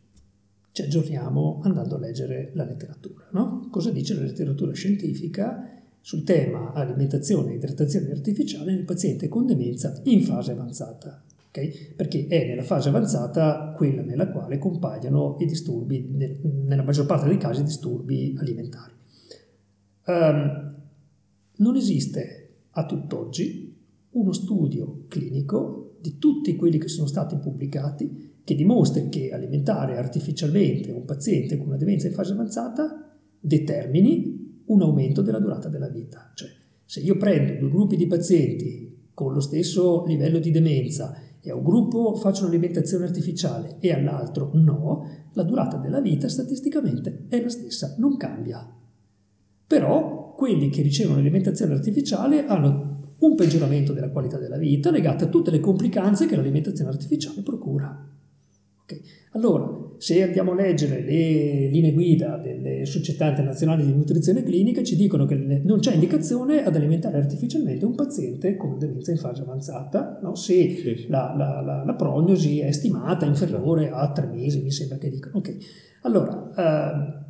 [0.73, 3.27] ci aggiorniamo andando a leggere la letteratura.
[3.33, 3.69] No?
[3.71, 5.78] Cosa dice la letteratura scientifica?
[6.01, 11.23] Sul tema alimentazione e idratazione artificiale nel paziente con demenza in fase avanzata.
[11.49, 11.95] Okay?
[11.95, 16.09] Perché è nella fase avanzata quella nella quale compaiono i disturbi,
[16.67, 18.93] nella maggior parte dei casi, disturbi alimentari.
[20.07, 20.75] Um,
[21.57, 23.77] non esiste a tutt'oggi
[24.11, 30.91] uno studio clinico di tutti quelli che sono stati pubblicati che dimostri che alimentare artificialmente
[30.91, 34.38] un paziente con una demenza in fase avanzata determini
[34.69, 36.31] un aumento della durata della vita.
[36.35, 36.49] Cioè,
[36.85, 41.55] se io prendo due gruppi di pazienti con lo stesso livello di demenza e a
[41.55, 47.49] un gruppo faccio un'alimentazione artificiale e all'altro no, la durata della vita statisticamente è la
[47.49, 48.67] stessa, non cambia.
[49.67, 55.29] Però quelli che ricevono l'alimentazione artificiale hanno un peggioramento della qualità della vita legato a
[55.29, 58.09] tutte le complicanze che l'alimentazione artificiale procura.
[58.83, 59.03] Okay.
[59.33, 64.97] Allora, se andiamo a leggere le linee guida delle società internazionali di nutrizione clinica, ci
[64.97, 70.21] dicono che non c'è indicazione ad alimentare artificialmente un paziente con demenza in fase avanzata,
[70.23, 70.35] no?
[70.37, 71.07] se sì, sì.
[71.09, 75.39] La, la, la, la, prognosi è stimata inferiore a tre mesi, mi sembra che dicono.
[75.39, 75.59] Okay.
[76.03, 77.27] Allora, eh,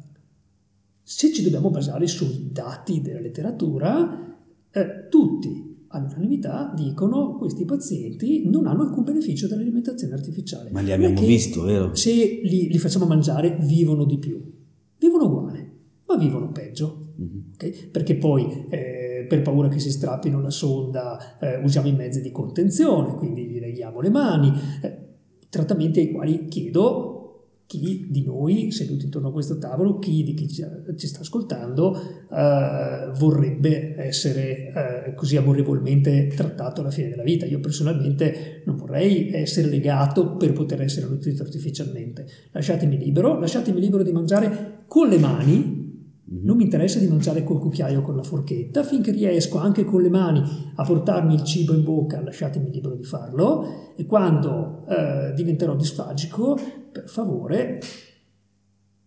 [1.03, 4.37] se ci dobbiamo basare sui dati della letteratura,
[4.71, 10.71] eh, tutti all'unanimità dicono che questi pazienti non hanno alcun beneficio dall'alimentazione artificiale.
[10.71, 11.95] Ma li abbiamo Perché visto, vero?
[11.95, 14.41] Se li, li, facciamo mangiare vivono di più,
[14.99, 15.73] vivono uguale,
[16.07, 17.15] ma vivono peggio.
[17.21, 17.41] Mm-hmm.
[17.55, 17.89] Okay?
[17.91, 22.31] Perché poi eh, per paura che si strappino la sonda eh, usiamo i mezzi di
[22.31, 25.07] contenzione, quindi gli leghiamo le mani, eh,
[25.49, 27.18] trattamenti ai quali chiedo
[27.69, 30.65] chi di noi seduti intorno a questo tavolo, chi di chi ci,
[31.07, 31.95] sta ascoltando
[32.31, 34.73] eh, vorrebbe essere
[35.07, 37.45] eh, così amorevolmente trattato alla fine della vita.
[37.45, 42.27] Io personalmente non vorrei essere legato per poter essere nutrito artificialmente.
[42.53, 45.78] Lasciatemi libero, lasciatemi libero di mangiare con le mani.
[46.43, 50.03] Non mi interessa di mangiare col cucchiaio o con la forchetta, finché riesco anche con
[50.03, 50.43] le mani
[50.75, 53.95] a portarmi il cibo in bocca, lasciatemi libero di farlo.
[53.97, 56.59] E quando eh, diventerò disfagico,
[56.91, 57.81] per favore,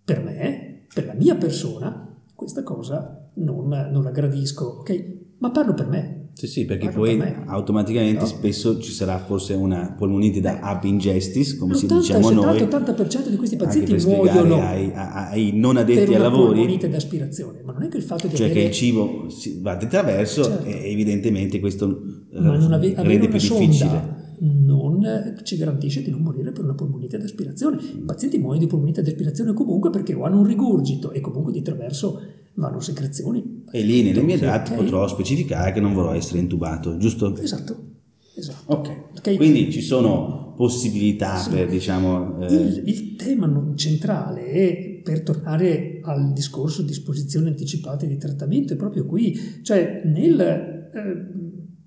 [0.03, 5.19] per me, per la mia persona, questa cosa non, non la gradisco, ok?
[5.37, 8.25] Ma parlo per me, sì, sì, perché poi automaticamente no?
[8.25, 12.59] spesso ci sarà forse una polmonite da ab ingestis, come si diciamo noi.
[12.59, 16.59] L'80-80% di questi pazienti muoiono ai, ai, non addetti ai lavori.
[16.59, 18.61] polmonite d'aspirazione, ma non è che il fatto di cioè avere...
[18.61, 19.27] che il cibo
[19.59, 20.65] va di traverso certo.
[20.65, 22.01] e evidentemente questo
[22.33, 27.77] ave- rende più difficile non ci garantisce di non morire per una polmonite d'aspirazione.
[27.77, 31.61] I pazienti muoiono di polmonite d'aspirazione comunque perché o hanno un rigurgito e comunque di
[31.61, 32.19] traverso
[32.55, 33.63] vanno secrezioni.
[33.71, 34.83] E lì nelle mie date okay.
[34.83, 37.35] potrò specificare che non vorrò essere intubato, giusto?
[37.37, 37.89] Esatto.
[38.35, 38.73] esatto.
[38.73, 39.35] Ok, okay.
[39.35, 41.49] quindi ci sono possibilità sì.
[41.49, 42.39] per diciamo...
[42.41, 42.53] Eh...
[42.53, 48.75] Il, il, tema centrale è per tornare al discorso di disposizioni anticipate di trattamento è
[48.75, 51.25] proprio qui, cioè nel eh,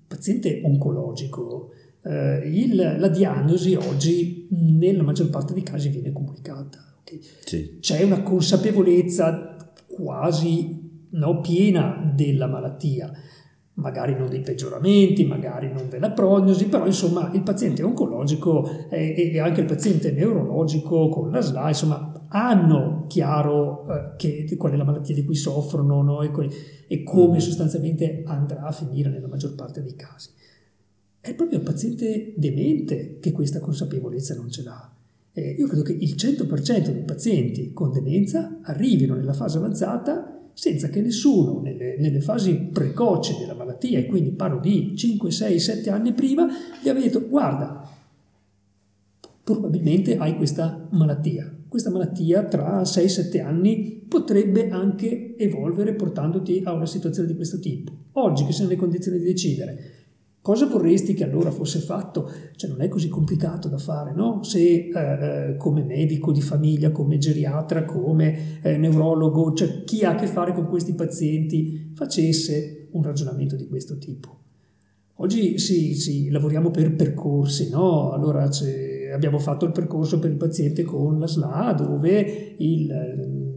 [0.07, 1.71] paziente oncologico
[2.03, 6.97] eh, il, la diagnosi oggi nella maggior parte dei casi viene comunicata.
[7.01, 7.19] Okay?
[7.43, 7.77] Sì.
[7.79, 9.54] C'è una consapevolezza
[9.95, 13.11] quasi no, piena della malattia,
[13.75, 19.39] magari non dei peggioramenti, magari non della prognosi, però insomma il paziente oncologico e, e
[19.39, 24.83] anche il paziente neurologico con la SLA, insomma, hanno chiaro eh, che, qual è la
[24.83, 26.21] malattia di cui soffrono no?
[26.21, 26.31] e,
[26.87, 27.39] e, come mm.
[27.39, 30.29] sostanzialmente andrà a finire nella maggior parte dei casi.
[31.19, 34.94] È proprio il paziente demente che questa consapevolezza non ce l'ha.
[35.37, 40.87] Eh, io credo che il 100% dei pazienti con demenza arrivino nella fase avanzata senza
[40.87, 45.89] che nessuno nelle, nelle, fasi precoci della malattia, e quindi parlo di 5, 6, 7
[45.89, 46.47] anni prima,
[46.81, 47.85] gli abbia detto guarda,
[49.43, 51.53] probabilmente hai questa malattia.
[51.67, 57.91] Questa malattia tra 6-7 anni potrebbe anche evolvere portandoti a una situazione di questo tipo.
[58.13, 60.04] Oggi che sei nelle condizioni di decidere
[60.45, 62.31] Cosa vorresti che allora fosse fatto?
[62.55, 64.43] Cioè non è così complicato da fare, no?
[64.43, 70.11] Se eh, eh, come medico di famiglia, come geriatra, come eh, neurologo, cioè chi ha
[70.11, 74.37] a che fare con questi pazienti, facesse un ragionamento di questo tipo.
[75.15, 78.11] Oggi sì, sì lavoriamo per percorsi, no?
[78.11, 78.47] Allora
[79.11, 82.87] abbiamo fatto il percorso per il paziente con la SLA dove il,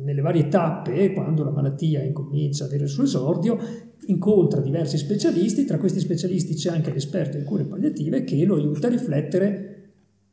[0.09, 3.59] nelle varie tappe, quando la malattia incomincia ad avere il suo esordio,
[4.07, 8.87] incontra diversi specialisti, tra questi specialisti c'è anche l'esperto in cure palliative che lo aiuta
[8.87, 9.75] a riflettere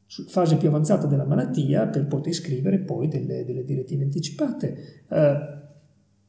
[0.06, 5.04] sulla fase più avanzata della malattia per poter scrivere poi delle, delle direttive anticipate.
[5.10, 5.54] Eh,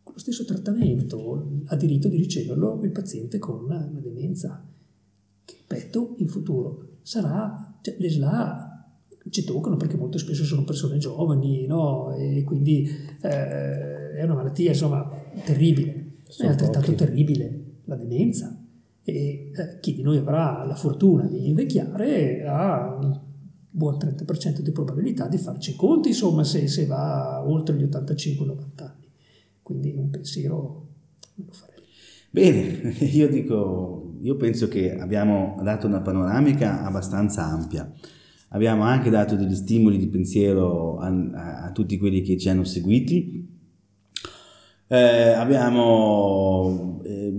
[0.02, 4.66] lo stesso trattamento ha diritto di riceverlo il paziente con la demenza,
[5.44, 8.65] che ripeto in futuro sarà, cioè, le SLA
[9.30, 12.14] ci toccano perché molto spesso sono persone giovani, no?
[12.14, 12.88] E quindi
[13.22, 15.10] eh, è una malattia insomma
[15.44, 16.04] terribile.
[16.28, 17.04] Sono è altrettanto pochi.
[17.04, 18.60] terribile la demenza.
[19.02, 23.20] E eh, chi di noi avrà la fortuna di invecchiare ha un
[23.70, 28.54] buon 30% di probabilità di farci i conti, insomma, se, se va oltre gli 85-90
[28.76, 29.08] anni.
[29.62, 30.86] Quindi un pensiero
[31.34, 31.74] lo farei.
[32.30, 37.92] Bene, io dico, io penso che abbiamo dato una panoramica abbastanza ampia.
[38.50, 42.64] Abbiamo anche dato degli stimoli di pensiero a, a, a tutti quelli che ci hanno
[42.64, 43.54] seguiti.
[44.88, 44.96] Eh,
[45.32, 47.34] abbiamo eh,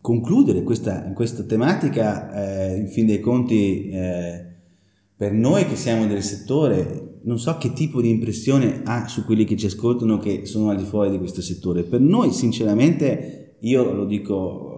[0.00, 4.46] concludere questa, questa tematica, eh, in fin dei conti, eh,
[5.16, 9.44] per noi che siamo del settore, non so che tipo di impressione ha su quelli
[9.44, 11.82] che ci ascoltano che sono al di fuori di questo settore.
[11.82, 14.77] Per noi, sinceramente, io lo dico,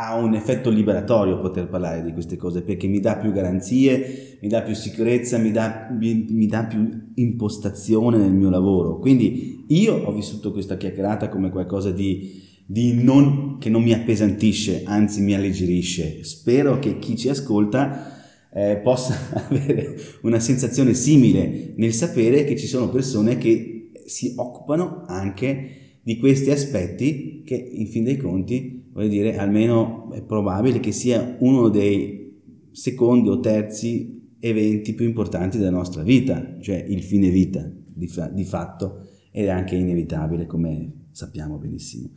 [0.00, 4.48] ha un effetto liberatorio poter parlare di queste cose perché mi dà più garanzie, mi
[4.48, 9.00] dà più sicurezza, mi dà, mi, mi dà più impostazione nel mio lavoro.
[9.00, 14.82] Quindi io ho vissuto questa chiacchierata come qualcosa di, di non, che non mi appesantisce,
[14.84, 16.22] anzi mi alleggerisce.
[16.22, 18.20] Spero che chi ci ascolta
[18.54, 19.16] eh, possa
[19.48, 26.18] avere una sensazione simile nel sapere che ci sono persone che si occupano anche di
[26.18, 31.68] questi aspetti che in fin dei conti, voglio dire, almeno è probabile che sia uno
[31.68, 32.40] dei
[32.72, 38.28] secondi o terzi eventi più importanti della nostra vita, cioè il fine vita di, fa-
[38.28, 42.10] di fatto ed è anche inevitabile come sappiamo benissimo.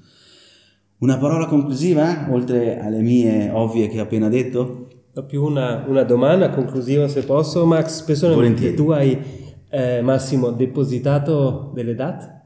[1.00, 4.88] Una parola conclusiva, oltre alle mie ovvie che ho appena detto?
[5.14, 8.02] Ho più una, una domanda conclusiva se posso, Max.
[8.02, 9.18] Personalmente tu hai,
[9.70, 12.40] eh, Massimo, depositato delle date?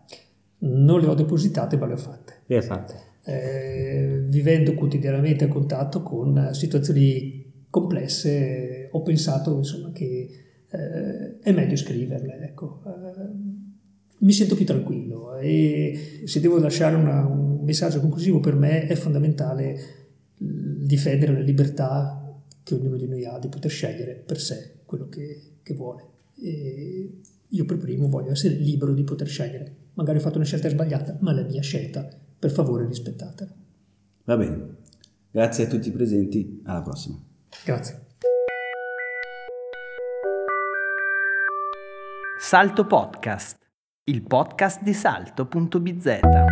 [0.60, 2.42] Non le ho depositate, ma le ho fatte.
[2.46, 3.14] Le hai fatte.
[3.26, 10.30] Eh, vivendo quotidianamente a contatto con situazioni complesse, ho pensato insomma, che
[10.70, 12.40] eh, è meglio scriverle.
[12.42, 12.82] Ecco.
[12.86, 13.64] Eh,
[14.18, 18.96] mi sento più tranquillo e se devo lasciare una, un messaggio conclusivo per me è
[18.96, 19.78] fondamentale
[20.38, 25.58] difendere la libertà che ognuno di noi ha di poter scegliere per sé quello che,
[25.62, 26.04] che vuole.
[26.42, 29.76] E io per primo voglio essere libero di poter scegliere.
[29.94, 32.08] Magari ho fatto una scelta sbagliata, ma è la mia scelta,
[32.46, 33.52] per favore rispettatela.
[34.26, 34.76] Va bene,
[35.32, 37.18] grazie a tutti i presenti, alla prossima.
[37.64, 38.06] Grazie.
[42.40, 43.58] Salto Podcast,
[44.04, 46.45] il podcast di salto.bz.